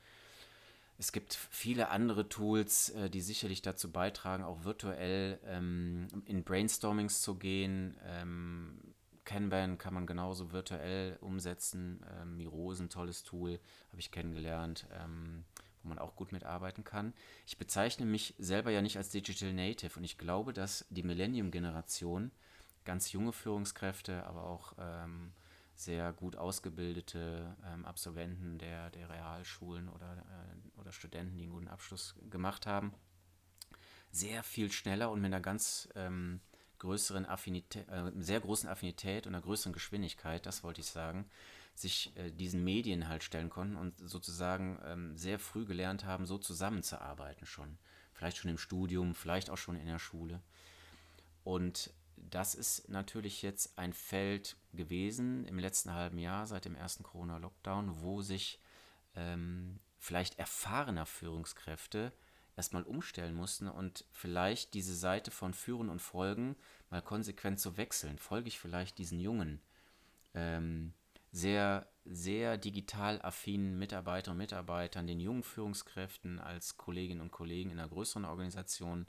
Es 0.98 1.12
gibt 1.12 1.34
viele 1.34 1.90
andere 1.90 2.30
Tools, 2.30 2.90
äh, 2.90 3.10
die 3.10 3.22
sicherlich 3.22 3.62
dazu 3.62 3.92
beitragen, 3.92 4.44
auch 4.44 4.64
virtuell 4.64 5.40
ähm, 5.46 6.08
in 6.26 6.44
Brainstormings 6.44 7.22
zu 7.22 7.36
gehen. 7.36 7.98
Ähm, 8.06 8.80
Kanban 9.26 9.78
kann 9.78 9.94
man 9.94 10.06
genauso 10.06 10.52
virtuell 10.52 11.18
umsetzen. 11.22 12.06
Ähm, 12.22 12.38
Miro 12.38 12.72
ist 12.72 12.80
ein 12.80 12.90
tolles 12.90 13.24
Tool, 13.24 13.60
habe 13.90 14.00
ich 14.00 14.12
kennengelernt, 14.12 14.86
ähm, 14.92 15.46
wo 15.84 15.90
man 15.90 16.00
auch 16.00 16.16
gut 16.16 16.32
mitarbeiten 16.32 16.84
kann. 16.84 17.14
Ich 17.46 17.58
bezeichne 17.58 18.06
mich 18.06 18.34
selber 18.40 18.72
ja 18.72 18.82
nicht 18.82 18.98
als 18.98 19.10
Digital 19.10 19.54
Native 19.54 19.98
und 19.98 20.04
ich 20.04 20.18
glaube, 20.18 20.54
dass 20.54 20.86
die 20.90 21.04
Millennium-Generation 21.04 22.32
ganz 22.86 23.12
junge 23.12 23.34
Führungskräfte, 23.34 24.26
aber 24.26 24.44
auch 24.46 24.74
ähm, 24.78 25.34
sehr 25.76 26.14
gut 26.14 26.36
ausgebildete 26.36 27.56
ähm, 27.66 27.86
Absolventen 27.86 28.58
der, 28.58 28.90
der 28.92 29.10
Realschulen 29.10 29.90
oder, 29.90 30.18
äh, 30.18 30.80
oder 30.80 30.92
Studenten, 30.92 31.38
die 31.38 31.44
einen 31.44 31.54
guten 31.54 31.68
Abschluss 31.68 32.16
gemacht 32.30 32.68
haben, 32.68 32.94
sehr 34.12 34.44
viel 34.44 34.72
schneller 34.72 35.12
und 35.12 35.22
mit 35.22 35.34
einer 35.34 35.42
ganz 35.42 35.90
ähm, 35.96 36.40
größeren 36.84 37.26
Affinität, 37.26 37.88
äh, 37.90 38.12
sehr 38.20 38.42
großen 38.42 38.70
Affinität 38.70 39.26
und 39.26 39.34
einer 39.34 39.44
größeren 39.44 39.74
Geschwindigkeit, 39.74 40.46
das 40.46 40.64
wollte 40.64 40.82
ich 40.82 40.88
sagen, 40.88 41.26
sich 41.74 42.16
äh, 42.18 42.30
diesen 42.30 42.64
Medien 42.64 43.08
halt 43.08 43.24
stellen 43.24 43.50
konnten 43.50 43.78
und 43.78 43.94
sozusagen 43.98 44.80
ähm, 44.86 45.18
sehr 45.18 45.40
früh 45.40 45.66
gelernt 45.66 46.06
haben, 46.06 46.26
so 46.26 46.38
zusammenzuarbeiten 46.38 47.48
schon. 47.48 47.78
Vielleicht 48.14 48.38
schon 48.38 48.52
im 48.52 48.58
Studium, 48.58 49.16
vielleicht 49.16 49.50
auch 49.50 49.58
schon 49.58 49.76
in 49.76 49.88
der 49.88 49.98
Schule. 49.98 50.42
Und 51.44 51.92
das 52.18 52.54
ist 52.54 52.90
natürlich 52.90 53.42
jetzt 53.42 53.78
ein 53.78 53.94
Feld 53.94 54.56
gewesen 54.74 55.46
im 55.46 55.60
letzten 55.60 55.94
halben 55.94 56.18
Jahr 56.18 56.48
seit 56.48 56.66
dem 56.66 56.76
ersten 56.76 57.04
Corona-Lockdown, 57.04 58.02
wo 58.02 58.22
sich 58.22 58.60
ähm, 59.16 59.80
vielleicht 60.00 60.38
erfahrener 60.38 61.06
Führungskräfte 61.06 62.12
erstmal 62.56 62.84
umstellen 62.84 63.34
mussten 63.34 63.68
und 63.68 64.06
vielleicht 64.12 64.74
diese 64.74 64.96
Seite 64.96 65.32
von 65.32 65.54
Führen 65.54 65.90
und 65.90 66.02
Folgen 66.02 66.56
mal 66.90 67.02
konsequent 67.02 67.60
zu 67.60 67.78
wechseln. 67.78 68.18
Folge 68.20 68.48
ich 68.48 68.60
vielleicht 68.60 68.98
diesen 68.98 69.20
jungen, 69.20 69.62
ähm, 70.34 70.94
sehr, 71.32 71.88
sehr 72.06 72.58
digital 72.58 73.22
affinen 73.22 73.80
Mitarbeiterinnen 73.80 74.36
und 74.36 74.44
Mitarbeitern, 74.44 75.08
den 75.08 75.20
jungen 75.20 75.44
Führungskräften 75.44 76.40
als 76.40 76.78
Kolleginnen 76.78 77.22
und 77.22 77.32
Kollegen 77.32 77.72
in 77.72 77.80
einer 77.80 77.90
größeren 77.90 78.26
Organisation 78.26 79.08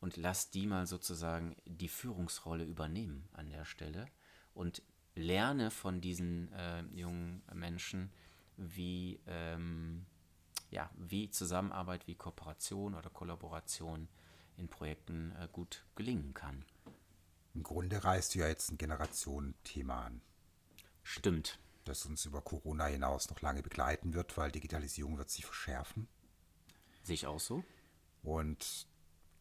und 0.00 0.16
lass 0.16 0.50
die 0.50 0.66
mal 0.66 0.86
sozusagen 0.86 1.56
die 1.64 1.88
Führungsrolle 1.88 2.64
übernehmen 2.64 3.28
an 3.32 3.50
der 3.50 3.64
Stelle 3.64 4.06
und 4.54 4.82
lerne 5.16 5.72
von 5.72 6.00
diesen 6.00 6.52
äh, 6.52 6.82
jungen 6.92 7.42
Menschen, 7.52 8.12
wie, 8.56 9.20
ähm, 9.26 10.06
ja, 10.70 10.90
wie 10.96 11.30
Zusammenarbeit, 11.30 12.06
wie 12.06 12.14
Kooperation 12.14 12.94
oder 12.94 13.10
Kollaboration 13.10 14.08
in 14.56 14.68
Projekten 14.68 15.32
äh, 15.32 15.48
gut 15.50 15.84
gelingen 15.94 16.34
kann. 16.34 16.64
Im 17.54 17.62
Grunde 17.62 18.04
reißt 18.04 18.34
du 18.34 18.40
ja 18.40 18.48
jetzt 18.48 18.70
ein 18.70 18.78
Generationenthema 18.78 20.06
an. 20.06 20.20
Stimmt. 21.02 21.58
Das 21.84 22.04
uns 22.04 22.26
über 22.26 22.42
Corona 22.42 22.86
hinaus 22.86 23.30
noch 23.30 23.40
lange 23.40 23.62
begleiten 23.62 24.12
wird, 24.12 24.36
weil 24.36 24.52
Digitalisierung 24.52 25.16
wird 25.16 25.30
sich 25.30 25.46
verschärfen. 25.46 26.06
Sehe 27.02 27.14
ich 27.14 27.26
auch 27.26 27.40
so. 27.40 27.64
Und 28.22 28.86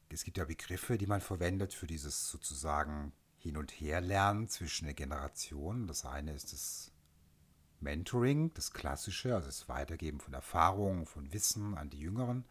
es 0.10 0.24
gibt 0.24 0.38
ja 0.38 0.46
Begriffe, 0.46 0.98
die 0.98 1.08
man 1.08 1.20
verwendet 1.20 1.74
für 1.74 1.88
dieses 1.88 2.30
sozusagen 2.30 3.12
Hin- 3.38 3.58
und 3.58 3.72
Herlernen 3.72 4.48
zwischen 4.48 4.88
den 4.88 4.96
Generationen. 4.96 5.88
Das 5.88 6.06
eine 6.06 6.32
ist 6.32 6.54
das 6.54 6.94
Mentoring, 7.80 8.54
das 8.54 8.72
Klassische, 8.72 9.36
also 9.36 9.48
das 9.48 9.70
Weitergeben 9.70 10.20
von 10.20 10.34
Erfahrungen, 10.34 11.06
von 11.06 11.32
Wissen 11.34 11.78
an 11.78 11.90
die 11.90 12.00
Jüngeren. 12.00 12.46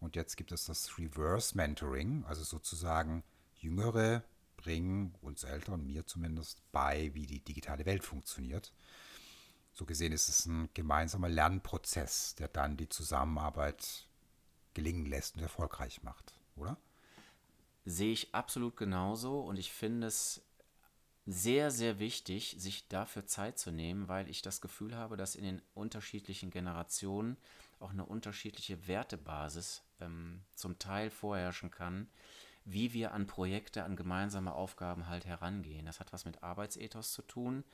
Und 0.00 0.16
jetzt 0.16 0.36
gibt 0.36 0.52
es 0.52 0.66
das 0.66 0.98
Reverse 0.98 1.56
Mentoring, 1.56 2.24
also 2.26 2.42
sozusagen 2.42 3.22
Jüngere 3.56 4.22
bringen 4.56 5.14
uns 5.22 5.44
Älteren, 5.44 5.86
mir 5.86 6.06
zumindest, 6.06 6.60
bei, 6.72 7.10
wie 7.14 7.26
die 7.26 7.40
digitale 7.40 7.86
Welt 7.86 8.04
funktioniert. 8.04 8.72
So 9.72 9.84
gesehen 9.84 10.12
ist 10.12 10.28
es 10.28 10.46
ein 10.46 10.68
gemeinsamer 10.74 11.28
Lernprozess, 11.28 12.34
der 12.34 12.48
dann 12.48 12.76
die 12.76 12.88
Zusammenarbeit 12.88 14.08
gelingen 14.74 15.06
lässt 15.06 15.36
und 15.36 15.42
erfolgreich 15.42 16.02
macht 16.02 16.36
oder? 16.56 16.76
Sehe 17.84 18.12
ich 18.12 18.34
absolut 18.34 18.76
genauso 18.76 19.40
und 19.40 19.58
ich 19.58 19.72
finde 19.72 20.08
es 20.08 20.42
sehr, 21.26 21.72
sehr 21.72 21.98
wichtig, 21.98 22.54
sich 22.58 22.86
dafür 22.86 23.26
Zeit 23.26 23.58
zu 23.58 23.72
nehmen, 23.72 24.06
weil 24.06 24.30
ich 24.30 24.42
das 24.42 24.60
Gefühl 24.60 24.94
habe, 24.96 25.16
dass 25.16 25.34
in 25.34 25.44
den 25.44 25.60
unterschiedlichen 25.74 26.50
Generationen 26.50 27.36
auch 27.80 27.90
eine 27.90 28.06
unterschiedliche 28.06 28.86
Wertebasis 28.86 29.82
ähm, 30.00 30.42
zum 30.54 30.78
Teil 30.78 31.10
vorherrschen 31.10 31.72
kann, 31.72 32.08
wie 32.64 32.92
wir 32.92 33.12
an 33.12 33.26
Projekte, 33.26 33.82
an 33.82 33.96
gemeinsame 33.96 34.54
Aufgaben 34.54 35.08
halt 35.08 35.26
herangehen. 35.26 35.86
Das 35.86 35.98
hat 35.98 36.12
was 36.12 36.24
mit 36.24 36.44
Arbeitsethos 36.44 37.12
zu 37.12 37.22
tun, 37.22 37.64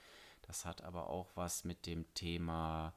das 0.42 0.64
hat 0.64 0.82
aber 0.82 1.08
auch 1.08 1.30
was 1.34 1.64
mit 1.64 1.84
dem 1.86 2.12
Thema 2.14 2.94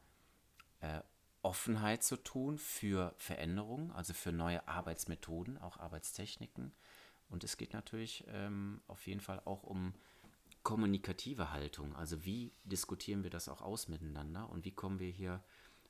äh, 0.80 1.02
Offenheit 1.42 2.02
zu 2.02 2.16
tun 2.16 2.58
für 2.58 3.14
Veränderungen, 3.18 3.92
also 3.92 4.14
für 4.14 4.32
neue 4.32 4.68
Arbeitsmethoden, 4.68 5.58
auch 5.58 5.78
Arbeitstechniken. 5.78 6.74
Und 7.30 7.44
es 7.44 7.58
geht 7.58 7.74
natürlich 7.74 8.24
ähm, 8.30 8.82
auf 8.88 9.06
jeden 9.06 9.22
Fall 9.22 9.42
auch 9.46 9.64
um 9.64 9.94
kommunikative 10.66 11.52
Haltung. 11.52 11.96
Also 11.96 12.26
wie 12.26 12.52
diskutieren 12.66 13.24
wir 13.24 13.30
das 13.30 13.48
auch 13.48 13.62
aus 13.62 13.88
miteinander 13.88 14.50
und 14.50 14.66
wie 14.66 14.74
kommen 14.74 15.00
wir 15.00 15.10
hier 15.10 15.42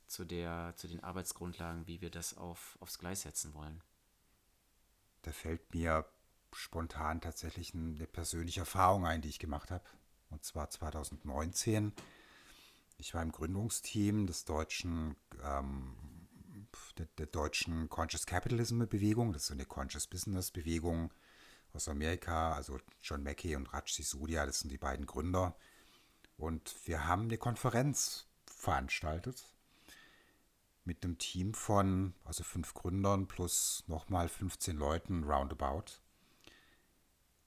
zu, 0.05 0.24
der, 0.24 0.74
zu 0.75 0.88
den 0.88 1.03
Arbeitsgrundlagen, 1.03 1.88
wie 1.88 2.01
wir 2.01 2.12
das 2.12 2.38
auf, 2.38 2.77
aufs 2.79 3.00
Gleis 3.00 3.24
setzen 3.24 3.55
wollen. 3.55 3.82
Da 5.24 5.32
fällt 5.32 5.74
mir 5.74 6.05
spontan 6.53 7.20
tatsächlich 7.22 7.74
eine 7.74 8.05
persönliche 8.05 8.60
Erfahrung 8.60 9.08
ein, 9.08 9.24
die 9.24 9.29
ich 9.29 9.39
gemacht 9.39 9.72
habe. 9.72 9.84
Und 10.29 10.44
zwar 10.44 10.70
2019 10.70 11.91
ich 12.98 13.13
war 13.13 13.22
im 13.22 13.32
Gründungsteam 13.32 14.27
des 14.27 14.46
deutschen, 14.46 15.15
ähm, 15.44 15.96
der, 16.98 17.08
der, 17.17 17.25
deutschen 17.25 17.89
Conscious 17.89 18.25
Capitalism 18.25 18.86
Bewegung. 18.86 19.34
Das 19.34 19.44
ist 19.44 19.48
so 19.50 19.53
eine 19.53 19.65
Conscious 19.65 20.08
Business 20.08 20.51
Bewegung 20.51 21.12
aus 21.75 21.88
Amerika. 21.88 22.53
Also 22.53 22.79
John 23.01 23.24
Mackey 23.24 23.55
und 23.55 23.72
Raj 23.74 23.91
Sisudia, 23.91 24.46
das 24.46 24.60
sind 24.60 24.72
die 24.72 24.77
beiden 24.77 25.05
Gründer. 25.05 25.55
Und 26.38 26.75
wir 26.86 27.05
haben 27.05 27.24
eine 27.24 27.38
Konferenz 27.38 28.27
veranstaltet 28.46 29.46
mit 30.84 31.03
einem 31.03 31.17
Team 31.17 31.53
von, 31.53 32.13
also 32.24 32.44
fünf 32.44 32.74
Gründern 32.74 33.27
plus 33.27 33.84
nochmal 33.88 34.29
15 34.29 34.77
Leuten 34.77 35.24
roundabout. 35.24 36.00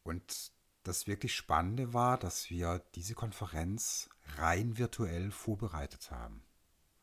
Und 0.02 0.52
das 0.82 1.06
wirklich 1.06 1.34
Spannende 1.34 1.92
war, 1.92 2.18
dass 2.18 2.50
wir 2.50 2.82
diese 2.94 3.14
Konferenz 3.14 4.08
rein 4.36 4.78
virtuell 4.78 5.30
vorbereitet 5.30 6.10
haben. 6.10 6.42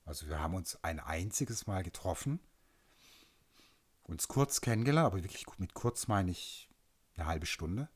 Also 0.05 0.27
wir 0.27 0.39
haben 0.39 0.55
uns 0.55 0.84
ein 0.84 1.00
einziges 1.00 1.67
Mal 1.67 1.84
getroffen, 1.84 2.39
uns 4.03 4.27
kurz 4.27 4.62
kennengelernt, 4.62 5.08
aber 5.08 5.24
wirklich 5.24 5.46
mit 5.58 5.74
kurz 5.74 6.08
meine 6.08 6.32
ich 6.32 6.70
eine 7.15 7.27
halbe 7.27 7.45
Stunde. 7.45 7.89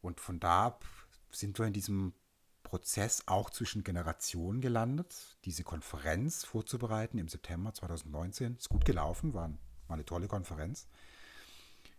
Und 0.00 0.20
von 0.20 0.40
da 0.40 0.66
ab 0.66 0.84
sind 1.30 1.58
wir 1.58 1.66
in 1.66 1.72
diesem 1.72 2.14
Prozess 2.62 3.24
auch 3.26 3.50
zwischen 3.50 3.84
Generationen 3.84 4.60
gelandet, 4.60 5.36
diese 5.44 5.64
Konferenz 5.64 6.44
vorzubereiten 6.44 7.18
im 7.18 7.28
September 7.28 7.74
2019. 7.74 8.56
Ist 8.56 8.68
gut 8.68 8.84
gelaufen, 8.84 9.34
war, 9.34 9.50
eine 9.88 10.04
tolle 10.04 10.28
Konferenz. 10.28 10.88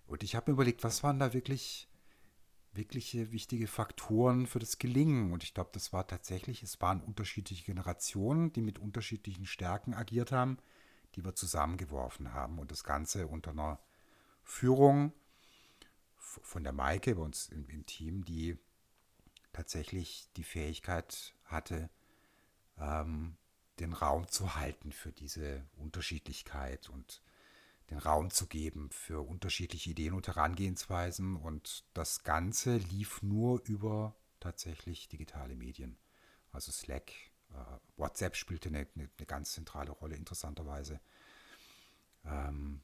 Und 0.08 0.24
ich 0.24 0.36
habe 0.36 0.52
mir 0.52 0.56
überlegt, 0.56 0.84
was 0.84 1.04
waren 1.04 1.20
da 1.20 1.34
wirklich 1.34 1.88
wirkliche 2.76 3.32
wichtige 3.32 3.68
Faktoren 3.68 4.48
für 4.48 4.60
das 4.60 4.80
Gelingen. 4.80 5.32
Und 5.32 5.44
ich 5.44 5.54
glaube, 5.54 5.70
das 5.74 5.94
war 5.94 6.08
tatsächlich, 6.08 6.64
es 6.64 6.82
waren 6.82 7.02
unterschiedliche 7.02 7.64
Generationen, 7.64 8.52
die 8.52 8.62
mit 8.62 8.80
unterschiedlichen 8.80 9.46
Stärken 9.46 9.94
agiert 9.94 10.32
haben, 10.32 10.58
die 11.16 11.24
wir 11.24 11.36
zusammengeworfen 11.36 12.34
haben. 12.34 12.60
Und 12.60 12.72
das 12.72 12.84
Ganze 12.84 13.28
unter 13.28 13.52
einer 13.52 13.80
Führung 14.44 15.14
von 16.24 16.64
der 16.64 16.74
Maike 16.74 17.16
bei 17.16 17.22
uns 17.22 17.50
im, 17.50 17.68
im 17.70 17.86
Team, 17.86 18.24
die 18.24 18.58
tatsächlich 19.52 20.30
die 20.36 20.44
Fähigkeit 20.44 21.36
hatte, 21.46 21.90
ähm, 22.80 23.36
den 23.80 23.94
Raum 23.94 24.28
zu 24.28 24.56
halten 24.56 24.92
für 24.92 25.12
diese 25.12 25.66
Unterschiedlichkeit 25.78 26.90
und 26.90 27.22
den 27.90 27.98
Raum 27.98 28.30
zu 28.30 28.48
geben 28.48 28.90
für 28.92 29.22
unterschiedliche 29.28 29.92
Ideen 29.92 30.14
und 30.14 30.28
Herangehensweisen. 30.28 31.36
Und 31.36 31.84
das 31.94 32.24
Ganze 32.24 32.78
lief 32.78 33.22
nur 33.22 33.62
über 33.66 34.16
tatsächlich 34.40 35.10
digitale 35.10 35.56
Medien. 35.56 35.98
Also 36.52 36.72
Slack, 36.72 37.12
äh, 37.52 37.56
WhatsApp 37.98 38.36
spielte 38.36 38.70
eine, 38.70 38.88
eine, 38.96 39.10
eine, 39.18 39.26
ganz 39.26 39.54
zentrale 39.54 39.92
Rolle, 39.92 40.16
interessanterweise. 40.16 41.00
Ähm, 42.26 42.82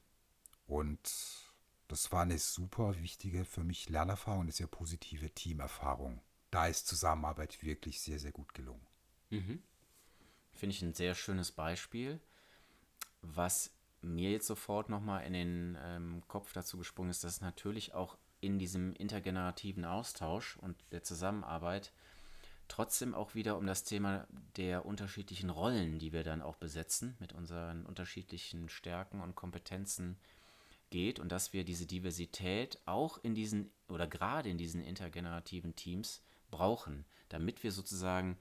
und 0.68 1.49
das 1.90 2.12
war 2.12 2.22
eine 2.22 2.40
super 2.40 3.00
wichtige 3.02 3.44
für 3.44 3.64
mich 3.64 3.90
Lernerfahrung, 3.90 4.42
eine 4.42 4.52
sehr 4.52 4.68
positive 4.68 5.30
Teamerfahrung 5.32 6.22
da 6.52 6.68
ist 6.68 6.88
Zusammenarbeit 6.88 7.64
wirklich 7.64 8.02
sehr, 8.02 8.20
sehr 8.20 8.32
gut 8.32 8.54
gelungen. 8.54 8.86
Mhm. 9.30 9.62
Finde 10.54 10.76
ich 10.76 10.82
ein 10.82 10.94
sehr 10.94 11.16
schönes 11.16 11.52
Beispiel. 11.52 12.20
Was 13.22 13.72
mir 14.02 14.32
jetzt 14.32 14.48
sofort 14.48 14.90
nochmal 14.90 15.26
in 15.26 15.34
den 15.34 15.78
ähm, 15.82 16.24
Kopf 16.28 16.54
dazu 16.54 16.78
gesprungen 16.78 17.12
ist, 17.12 17.24
dass 17.24 17.42
natürlich 17.42 17.94
auch 17.94 18.18
in 18.42 18.58
diesem 18.58 18.94
intergenerativen 18.94 19.86
Austausch 19.86 20.58
und 20.58 20.78
der 20.92 21.04
Zusammenarbeit 21.04 21.92
trotzdem 22.70 23.14
auch 23.14 23.36
wieder 23.36 23.58
um 23.58 23.66
das 23.68 23.84
Thema 23.84 24.28
der 24.56 24.86
unterschiedlichen 24.86 25.50
Rollen, 25.50 26.00
die 26.00 26.14
wir 26.14 26.24
dann 26.24 26.42
auch 26.42 26.56
besetzen, 26.56 27.18
mit 27.20 27.34
unseren 27.34 27.86
unterschiedlichen 27.86 28.70
Stärken 28.70 29.22
und 29.22 29.36
Kompetenzen 29.36 30.18
geht 30.90 31.20
und 31.20 31.32
dass 31.32 31.54
wir 31.54 31.64
diese 31.64 31.86
Diversität 31.86 32.80
auch 32.86 33.18
in 33.24 33.36
diesen 33.36 33.72
oder 33.88 34.08
gerade 34.08 34.50
in 34.50 34.58
diesen 34.58 34.82
intergenerativen 34.82 35.76
Teams 35.76 36.22
brauchen, 36.52 37.06
damit 37.30 37.64
wir 37.64 37.72
sozusagen, 37.72 38.38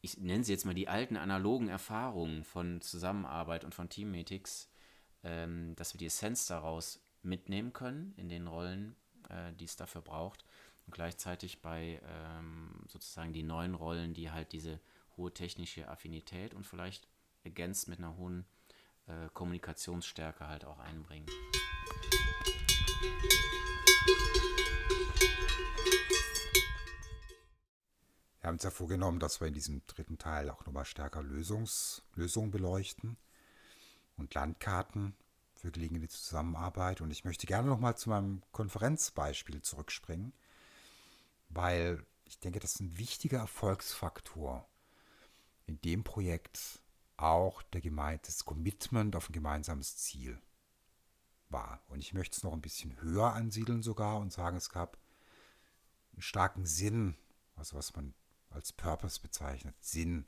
ich 0.00 0.18
nenne 0.18 0.44
sie 0.44 0.52
jetzt 0.52 0.64
mal 0.64 0.74
die 0.74 0.88
alten 0.88 1.16
analogen 1.16 1.68
Erfahrungen 1.68 2.44
von 2.44 2.80
Zusammenarbeit 2.80 3.64
und 3.64 3.74
von 3.74 3.88
Teammatics, 3.88 4.68
ähm, 5.22 5.74
dass 5.76 5.94
wir 5.94 5.98
die 5.98 6.06
Essenz 6.06 6.46
daraus 6.46 7.00
mitnehmen 7.22 7.72
können 7.72 8.14
in 8.16 8.28
den 8.28 8.46
Rollen, 8.46 8.96
äh, 9.28 9.52
die 9.54 9.64
es 9.64 9.76
dafür 9.76 10.02
braucht 10.02 10.44
und 10.86 10.92
gleichzeitig 10.92 11.62
bei 11.62 12.00
ähm, 12.06 12.84
sozusagen 12.88 13.32
die 13.32 13.42
neuen 13.42 13.74
Rollen, 13.74 14.14
die 14.14 14.30
halt 14.30 14.52
diese 14.52 14.80
hohe 15.16 15.32
technische 15.32 15.88
Affinität 15.88 16.54
und 16.54 16.66
vielleicht 16.66 17.08
ergänzt 17.44 17.88
mit 17.88 17.98
einer 17.98 18.16
hohen 18.16 18.44
äh, 19.06 19.28
Kommunikationsstärke 19.32 20.46
halt 20.46 20.64
auch 20.64 20.78
einbringen. 20.78 21.26
Wir 28.40 28.48
haben 28.48 28.56
uns 28.56 28.62
ja 28.62 28.70
vorgenommen, 28.70 29.20
dass 29.20 29.40
wir 29.40 29.48
in 29.48 29.54
diesem 29.54 29.86
dritten 29.86 30.18
Teil 30.18 30.50
auch 30.50 30.66
nochmal 30.66 30.84
stärker 30.84 31.22
Lösungs, 31.22 32.02
Lösungen 32.14 32.50
beleuchten 32.50 33.16
und 34.16 34.34
Landkarten 34.34 35.16
für 35.54 35.70
gelingende 35.70 36.08
Zusammenarbeit. 36.08 37.00
Und 37.00 37.10
ich 37.10 37.24
möchte 37.24 37.46
gerne 37.46 37.68
nochmal 37.68 37.96
zu 37.96 38.10
meinem 38.10 38.42
Konferenzbeispiel 38.52 39.62
zurückspringen, 39.62 40.34
weil 41.48 42.04
ich 42.26 42.38
denke, 42.38 42.60
das 42.60 42.74
ist 42.74 42.80
ein 42.80 42.98
wichtiger 42.98 43.38
Erfolgsfaktor 43.38 44.68
in 45.66 45.80
dem 45.80 46.04
Projekt 46.04 46.80
auch 47.16 47.62
der 47.62 47.80
Gemeinde, 47.80 48.22
das 48.26 48.44
Commitment 48.44 49.16
auf 49.16 49.28
ein 49.28 49.32
gemeinsames 49.32 49.96
Ziel 49.96 50.40
war. 51.48 51.82
Und 51.88 52.00
ich 52.00 52.14
möchte 52.14 52.36
es 52.36 52.42
noch 52.42 52.52
ein 52.52 52.60
bisschen 52.60 53.00
höher 53.00 53.32
ansiedeln 53.32 53.82
sogar 53.82 54.18
und 54.18 54.32
sagen, 54.32 54.56
es 54.56 54.70
gab 54.70 54.98
einen 56.12 56.22
starken 56.22 56.66
Sinn, 56.66 57.16
also 57.56 57.76
was 57.76 57.94
man 57.94 58.14
als 58.50 58.72
Purpose 58.72 59.20
bezeichnet, 59.20 59.74
Sinn 59.80 60.26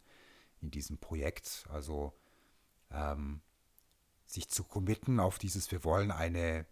in 0.60 0.70
diesem 0.70 0.98
Projekt. 0.98 1.66
Also 1.70 2.12
ähm, 2.90 3.40
sich 4.26 4.48
zu 4.48 4.64
committen 4.64 5.20
auf 5.20 5.38
dieses, 5.38 5.70
wir 5.70 5.84
wollen 5.84 6.10
eine 6.10 6.66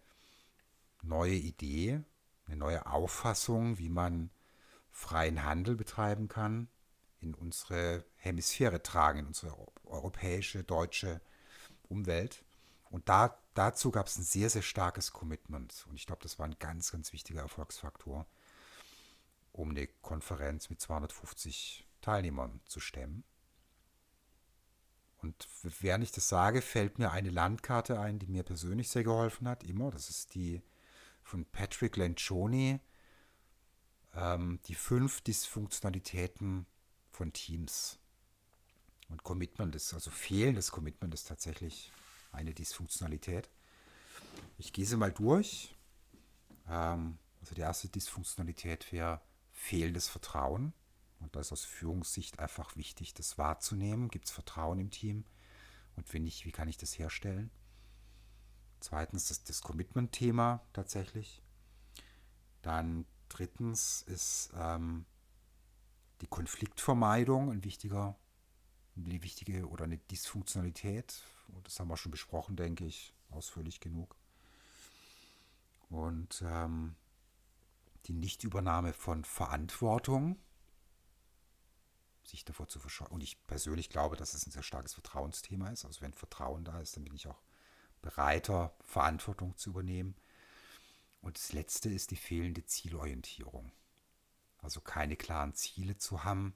neue 1.01 1.35
Idee, 1.35 2.01
eine 2.45 2.57
neue 2.57 2.85
Auffassung, 2.85 3.77
wie 3.77 3.89
man 3.89 4.29
freien 4.91 5.43
Handel 5.43 5.75
betreiben 5.75 6.27
kann, 6.27 6.69
in 7.25 7.33
unsere 7.33 8.05
Hemisphäre 8.15 8.81
tragen, 8.81 9.19
in 9.19 9.27
unsere 9.27 9.55
europäische, 9.83 10.63
deutsche 10.63 11.21
Umwelt. 11.89 12.43
Und 12.89 13.09
da, 13.09 13.37
dazu 13.53 13.91
gab 13.91 14.07
es 14.07 14.17
ein 14.17 14.23
sehr, 14.23 14.49
sehr 14.49 14.61
starkes 14.61 15.11
Commitment. 15.11 15.85
Und 15.89 15.95
ich 15.95 16.05
glaube, 16.05 16.23
das 16.23 16.39
war 16.39 16.45
ein 16.45 16.57
ganz, 16.59 16.91
ganz 16.91 17.13
wichtiger 17.13 17.41
Erfolgsfaktor 17.41 18.25
um 19.55 19.69
eine 19.69 19.87
Konferenz 19.87 20.69
mit 20.69 20.81
250 20.81 21.87
Teilnehmern 22.01 22.59
zu 22.65 22.79
stemmen. 22.79 23.23
Und 25.21 25.47
während 25.79 26.03
ich 26.03 26.11
das 26.11 26.27
sage, 26.27 26.61
fällt 26.61 26.99
mir 26.99 27.11
eine 27.11 27.29
Landkarte 27.29 27.99
ein, 27.99 28.19
die 28.19 28.27
mir 28.27 28.43
persönlich 28.43 28.89
sehr 28.89 29.03
geholfen 29.03 29.47
hat, 29.47 29.63
immer. 29.63 29.91
Das 29.91 30.09
ist 30.09 30.35
die 30.35 30.61
von 31.23 31.45
Patrick 31.45 31.95
Lencioni, 31.95 32.79
ähm, 34.13 34.59
die 34.65 34.75
fünf 34.75 35.21
Dysfunktionalitäten 35.21 36.67
von 37.15 37.33
Teams. 37.33 37.97
Und 39.09 39.23
Commitment 39.23 39.75
ist, 39.75 39.93
also 39.93 40.11
fehlendes 40.11 40.71
Commitment 40.71 41.13
ist 41.13 41.27
tatsächlich 41.27 41.91
eine 42.31 42.53
Dysfunktionalität. 42.53 43.49
Ich 44.57 44.73
gehe 44.73 44.85
sie 44.85 44.97
mal 44.97 45.11
durch. 45.11 45.75
Ähm, 46.67 47.17
also 47.39 47.55
die 47.55 47.61
erste 47.61 47.87
Dysfunktionalität 47.87 48.91
wäre 48.91 49.21
fehlendes 49.51 50.07
Vertrauen. 50.07 50.73
Und 51.19 51.35
da 51.35 51.39
ist 51.39 51.51
aus 51.51 51.63
Führungssicht 51.63 52.39
einfach 52.39 52.75
wichtig, 52.75 53.13
das 53.13 53.37
wahrzunehmen. 53.37 54.09
Gibt 54.09 54.25
es 54.25 54.31
Vertrauen 54.31 54.79
im 54.79 54.91
Team? 54.91 55.25
Und 55.95 56.11
wenn 56.13 56.23
nicht, 56.23 56.45
wie 56.45 56.51
kann 56.51 56.67
ich 56.67 56.77
das 56.77 56.99
herstellen? 56.99 57.49
Zweitens 58.79 59.29
das, 59.29 59.43
das 59.43 59.61
Commitment-Thema 59.61 60.61
tatsächlich. 60.73 61.41
Dann 62.61 63.05
drittens 63.29 64.01
ist 64.01 64.51
ähm, 64.55 65.05
die 66.21 66.27
Konfliktvermeidung 66.27 67.51
ein 67.51 67.63
wichtiger, 67.63 68.15
eine 68.95 69.23
wichtige 69.23 69.67
oder 69.67 69.85
eine 69.85 69.97
Dysfunktionalität. 69.97 71.23
Und 71.49 71.67
das 71.67 71.79
haben 71.79 71.89
wir 71.89 71.97
schon 71.97 72.11
besprochen, 72.11 72.55
denke 72.55 72.85
ich, 72.85 73.13
ausführlich 73.29 73.79
genug. 73.79 74.15
Und 75.89 76.43
ähm, 76.45 76.95
die 78.05 78.13
Nichtübernahme 78.13 78.93
von 78.93 79.23
Verantwortung, 79.23 80.39
sich 82.23 82.43
davor 82.43 82.67
zu 82.67 82.79
verscheuchen. 82.79 83.13
Und 83.13 83.21
ich 83.21 83.45
persönlich 83.45 83.89
glaube, 83.89 84.15
dass 84.15 84.33
es 84.33 84.47
ein 84.47 84.51
sehr 84.51 84.63
starkes 84.63 84.93
Vertrauensthema 84.93 85.69
ist. 85.69 85.85
Also 85.85 86.01
wenn 86.01 86.13
Vertrauen 86.13 86.63
da 86.63 86.79
ist, 86.79 86.95
dann 86.95 87.03
bin 87.03 87.15
ich 87.15 87.27
auch 87.27 87.41
bereiter, 88.01 88.75
Verantwortung 88.81 89.55
zu 89.57 89.71
übernehmen. 89.71 90.15
Und 91.21 91.37
das 91.37 91.53
Letzte 91.53 91.89
ist 91.89 92.11
die 92.11 92.15
fehlende 92.15 92.65
Zielorientierung. 92.65 93.71
Also 94.65 94.81
keine 94.81 95.15
klaren 95.15 95.53
Ziele 95.53 95.95
zu 95.95 96.23
haben 96.23 96.55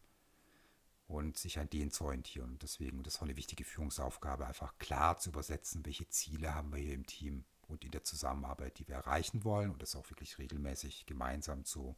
und 1.08 1.38
sich 1.38 1.60
an 1.60 1.70
denen 1.70 1.92
zu 1.92 2.06
orientieren. 2.06 2.50
Und 2.54 2.64
deswegen, 2.64 3.04
das 3.04 3.14
ist 3.14 3.20
auch 3.20 3.26
eine 3.26 3.38
wichtige 3.38 3.64
Führungsaufgabe, 3.64 4.48
einfach 4.48 4.78
klar 4.80 5.18
zu 5.20 5.30
übersetzen, 5.30 5.86
welche 5.86 6.10
Ziele 6.10 6.56
haben 6.56 6.74
wir 6.74 6.80
hier 6.80 6.96
im 6.96 7.06
Team 7.06 7.46
und 7.68 7.86
in 7.86 7.92
der 7.92 8.04
Zusammenarbeit, 8.04 8.80
die 8.80 8.88
wir 8.88 8.96
erreichen 8.96 9.44
wollen 9.44 9.70
und 9.70 9.82
das 9.82 9.96
auch 9.96 10.10
wirklich 10.10 10.40
regelmäßig 10.40 11.06
gemeinsam 11.06 11.66
zu 11.66 11.96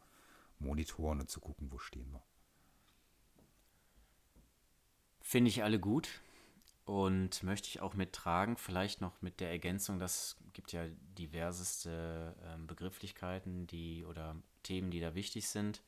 monitoren 0.60 1.22
und 1.22 1.30
zu 1.30 1.40
gucken, 1.40 1.72
wo 1.72 1.80
stehen 1.80 2.12
wir. 2.12 2.22
Finde 5.22 5.50
ich 5.50 5.64
alle 5.64 5.80
gut 5.80 6.22
und 6.84 7.42
möchte 7.44 7.70
ich 7.70 7.80
auch 7.80 7.94
mittragen, 7.94 8.58
vielleicht 8.58 9.00
noch 9.00 9.22
mit 9.22 9.40
der 9.40 9.50
Ergänzung, 9.50 9.98
das 9.98 10.36
gibt 10.52 10.74
ja 10.74 10.86
diverseste 11.18 12.36
äh, 12.44 12.58
Begrifflichkeiten, 12.66 13.66
die 13.68 14.04
oder 14.06 14.36
Themen, 14.64 14.92
die 14.92 15.00
da 15.00 15.16
wichtig 15.16 15.48
sind. 15.48 15.82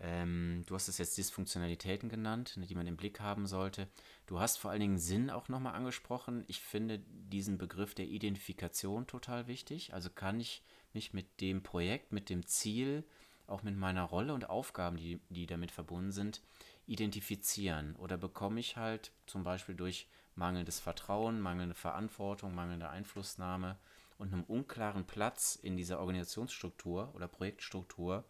Ähm, 0.00 0.64
du 0.66 0.74
hast 0.74 0.88
es 0.88 0.98
jetzt 0.98 1.18
Dysfunktionalitäten 1.18 2.08
genannt, 2.08 2.56
ne, 2.56 2.66
die 2.66 2.74
man 2.74 2.86
im 2.86 2.96
Blick 2.96 3.20
haben 3.20 3.46
sollte. 3.46 3.88
Du 4.26 4.40
hast 4.40 4.56
vor 4.56 4.70
allen 4.70 4.80
Dingen 4.80 4.98
Sinn 4.98 5.30
auch 5.30 5.48
nochmal 5.48 5.74
angesprochen. 5.74 6.44
Ich 6.48 6.60
finde 6.60 6.98
diesen 7.06 7.58
Begriff 7.58 7.94
der 7.94 8.06
Identifikation 8.06 9.06
total 9.06 9.46
wichtig. 9.46 9.92
Also 9.94 10.10
kann 10.10 10.40
ich 10.40 10.62
mich 10.92 11.12
mit 11.12 11.40
dem 11.40 11.62
Projekt, 11.62 12.12
mit 12.12 12.30
dem 12.30 12.46
Ziel, 12.46 13.04
auch 13.46 13.62
mit 13.62 13.76
meiner 13.76 14.04
Rolle 14.04 14.34
und 14.34 14.48
Aufgaben, 14.48 14.96
die, 14.96 15.20
die 15.28 15.46
damit 15.46 15.70
verbunden 15.70 16.12
sind, 16.12 16.42
identifizieren. 16.86 17.96
Oder 17.96 18.16
bekomme 18.16 18.60
ich 18.60 18.76
halt 18.76 19.12
zum 19.26 19.44
Beispiel 19.44 19.74
durch 19.74 20.08
mangelndes 20.34 20.80
Vertrauen, 20.80 21.40
mangelnde 21.40 21.74
Verantwortung, 21.74 22.54
mangelnde 22.54 22.88
Einflussnahme 22.88 23.78
und 24.18 24.32
einem 24.32 24.44
unklaren 24.44 25.06
Platz 25.06 25.56
in 25.56 25.76
dieser 25.76 26.00
Organisationsstruktur 26.00 27.14
oder 27.14 27.28
Projektstruktur 27.28 28.24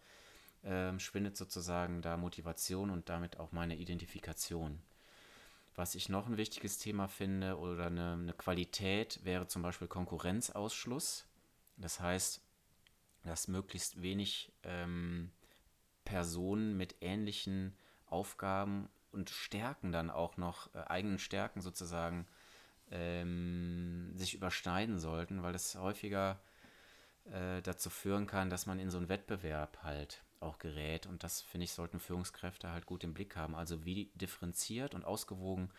ähm, 0.63 0.99
schwindet 0.99 1.37
sozusagen 1.37 2.01
da 2.01 2.17
Motivation 2.17 2.89
und 2.89 3.09
damit 3.09 3.39
auch 3.39 3.51
meine 3.51 3.75
Identifikation. 3.75 4.81
Was 5.75 5.95
ich 5.95 6.09
noch 6.09 6.27
ein 6.27 6.37
wichtiges 6.37 6.77
Thema 6.77 7.07
finde 7.07 7.57
oder 7.57 7.87
eine, 7.87 8.13
eine 8.13 8.33
Qualität 8.33 9.19
wäre 9.23 9.47
zum 9.47 9.61
Beispiel 9.61 9.87
Konkurrenzausschluss. 9.87 11.25
Das 11.77 11.99
heißt, 11.99 12.41
dass 13.23 13.47
möglichst 13.47 14.01
wenig 14.01 14.51
ähm, 14.63 15.31
Personen 16.05 16.77
mit 16.77 16.95
ähnlichen 17.01 17.75
Aufgaben 18.05 18.89
und 19.11 19.29
Stärken 19.29 19.91
dann 19.91 20.09
auch 20.09 20.37
noch, 20.37 20.73
äh, 20.75 20.79
eigenen 20.79 21.19
Stärken 21.19 21.61
sozusagen, 21.61 22.27
ähm, 22.91 24.11
sich 24.15 24.35
überschneiden 24.35 24.99
sollten, 24.99 25.41
weil 25.41 25.53
das 25.53 25.75
häufiger 25.75 26.39
äh, 27.31 27.61
dazu 27.61 27.89
führen 27.89 28.27
kann, 28.27 28.49
dass 28.49 28.65
man 28.65 28.79
in 28.79 28.91
so 28.91 28.97
einen 28.97 29.09
Wettbewerb 29.09 29.79
halt 29.81 30.23
auch 30.43 30.59
gerät. 30.59 31.05
Und 31.05 31.23
das, 31.23 31.41
finde 31.41 31.65
ich, 31.65 31.73
sollten 31.73 31.99
Führungskräfte 31.99 32.69
halt 32.69 32.85
gut 32.85 33.03
im 33.03 33.13
Blick 33.13 33.35
haben. 33.35 33.55
Also 33.55 33.85
wie 33.85 34.11
differenziert 34.15 34.93
und 34.93 35.05
ausgewogen 35.05 35.69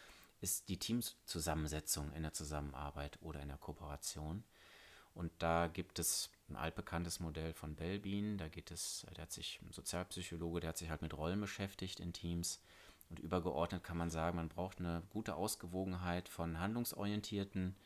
ist 0.41 0.69
die 0.69 0.79
Teamzusammensetzung 0.79 2.13
in 2.13 2.23
der 2.23 2.33
Zusammenarbeit 2.33 3.19
oder 3.23 3.41
in 3.41 3.49
der 3.49 3.59
Kooperation. 3.59 4.45
Und 5.15 5.31
da 5.39 5.69
gibt 5.69 5.99
es 5.99 6.31
ein 6.49 6.57
altbekanntes 6.57 7.21
Modell 7.21 7.55
von 7.55 7.77
Belbin. 7.77 8.37
Da 8.37 8.49
geht 8.49 8.71
es, 8.71 9.07
der 9.17 9.23
hat 9.23 9.33
sich, 9.33 9.61
ein 9.63 9.73
Sozialpsychologe, 9.73 10.61
der 10.61 10.71
hat 10.71 10.79
sich 10.79 10.91
halt 10.91 11.03
mit 11.03 11.17
Rollen 11.17 11.41
beschäftigt 11.41 12.01
in 12.01 12.13
Teams. 12.13 12.61
Und 13.11 13.21
übergeordnet 13.21 13.85
kann 13.85 13.97
man 13.97 14.11
sagen, 14.11 14.37
man 14.37 14.49
braucht 14.49 14.81
eine 14.81 15.03
gute 15.11 15.37
Ausgewogenheit 15.37 16.29
von 16.29 16.59
handlungsorientierten 16.59 17.77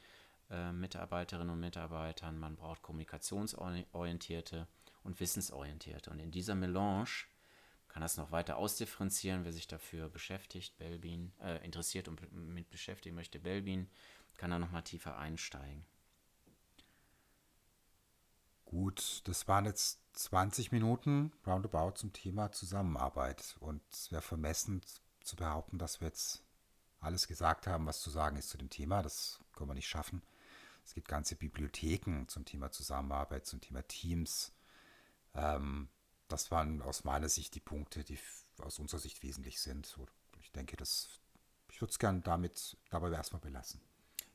äh, 0.51 0.73
Mitarbeiterinnen 0.73 1.53
und 1.53 1.61
Mitarbeitern, 1.61 2.39
man 2.39 2.57
braucht 2.57 2.83
kommunikationsorientierte 2.83 4.67
und 5.09 5.19
wissensorientierte. 5.19 6.11
Und 6.11 6.21
in 6.21 6.31
dieser 6.31 6.55
Melange 6.55 7.27
kann 7.89 8.03
das 8.03 8.17
noch 8.17 8.31
weiter 8.31 8.59
ausdifferenzieren, 8.59 9.45
wer 9.45 9.53
sich 9.53 9.67
dafür 9.67 10.09
beschäftigt, 10.09 10.77
Belbin, 10.77 11.33
äh, 11.41 11.65
interessiert 11.65 12.07
und 12.07 12.33
mit 12.33 12.71
beschäftigen 12.71 13.17
möchte, 13.17 13.41
Belbin, 13.41 13.89
kann 14.37 14.51
da 14.51 14.59
nochmal 14.59 14.85
tiefer 14.85 15.19
einsteigen. 15.19 15.85
Gut, 18.67 19.23
das 19.25 19.49
waren 19.49 19.65
jetzt 19.65 19.99
20 20.13 20.73
Minuten 20.73 21.33
roundabout 21.47 21.93
zum 21.93 22.13
Thema 22.13 22.53
Zusammenarbeit. 22.53 23.57
Und 23.61 23.81
es 23.91 24.13
wäre 24.13 24.23
vermessen 24.23 24.83
zu 25.25 25.37
behaupten, 25.37 25.79
dass 25.79 26.01
wir 26.01 26.09
jetzt 26.09 26.45
alles 27.01 27.27
gesagt 27.27 27.67
haben, 27.67 27.87
was 27.87 28.01
zu 28.01 28.11
sagen 28.11 28.37
ist 28.37 28.51
zu 28.51 28.59
dem 28.59 28.69
Thema. 28.69 29.03
Das 29.03 29.41
können 29.55 29.71
wir 29.71 29.75
nicht 29.75 29.89
schaffen. 29.89 30.23
Es 30.85 30.95
gibt 30.95 31.09
ganze 31.09 31.35
Bibliotheken 31.35 32.27
zum 32.29 32.45
Thema 32.45 32.71
Zusammenarbeit, 32.71 33.47
zum 33.47 33.61
Thema 33.61 33.83
Teams. 33.89 34.53
Ähm, 35.39 35.89
das 36.27 36.51
waren 36.51 36.83
aus 36.83 37.05
meiner 37.05 37.29
Sicht 37.29 37.55
die 37.55 37.61
Punkte, 37.61 38.05
die 38.05 38.19
aus 38.61 38.79
unserer 38.79 39.01
Sicht 39.01 39.23
wesentlich 39.23 39.61
sind. 39.61 39.97
Ich 40.41 40.53
denke, 40.53 40.77
das, 40.77 41.21
ich 41.71 41.81
würde 41.81 41.93
es 41.93 41.99
gerne 41.99 42.21
damit 42.21 42.77
dabei 42.91 43.11
erstmal 43.11 43.41
belassen. 43.41 43.81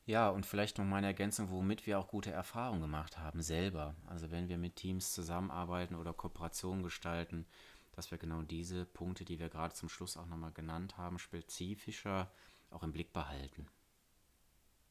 Ja, 0.06 0.28
und 0.28 0.44
vielleicht 0.44 0.76
noch 0.78 0.84
meine 0.84 1.06
Ergänzung, 1.06 1.50
womit 1.50 1.86
wir 1.86 1.98
auch 1.98 2.08
gute 2.08 2.30
Erfahrungen 2.30 2.82
gemacht 2.82 3.18
haben, 3.18 3.42
selber. 3.42 3.94
Also 4.06 4.30
wenn 4.30 4.48
wir 4.48 4.58
mit 4.58 4.76
Teams 4.76 5.14
zusammenarbeiten 5.14 5.94
oder 5.94 6.12
Kooperationen 6.12 6.82
gestalten, 6.82 7.46
dass 7.92 8.10
wir 8.10 8.18
genau 8.18 8.42
diese 8.42 8.84
Punkte, 8.84 9.24
die 9.24 9.38
wir 9.38 9.48
gerade 9.48 9.74
zum 9.74 9.88
Schluss 9.88 10.16
auch 10.16 10.26
nochmal 10.26 10.52
genannt 10.52 10.98
haben, 10.98 11.18
spezifischer 11.18 12.30
auch 12.70 12.82
im 12.82 12.92
Blick 12.92 13.12
behalten. 13.12 13.66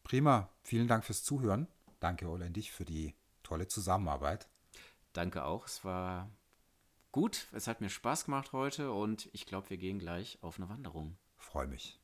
Prima, 0.04 0.50
vielen 0.64 0.88
Dank 0.88 1.06
fürs 1.06 1.24
Zuhören. 1.24 1.68
Danke, 2.00 2.28
Ole, 2.28 2.46
an 2.46 2.54
dich 2.54 2.72
für 2.72 2.86
die 2.86 3.14
tolle 3.44 3.68
Zusammenarbeit. 3.68 4.48
Danke 5.14 5.46
auch, 5.46 5.68
es 5.68 5.86
war 5.86 6.28
gut, 7.12 7.48
es 7.52 7.68
hat 7.68 7.82
mir 7.82 7.90
Spaß 7.90 8.26
gemacht 8.26 8.52
heute 8.52 8.92
und 8.92 9.30
ich 9.32 9.46
glaube, 9.46 9.70
wir 9.70 9.78
gehen 9.78 10.00
gleich 10.00 10.40
auf 10.42 10.58
eine 10.58 10.70
Wanderung. 10.70 11.18
Freue 11.38 11.68
mich. 11.68 12.00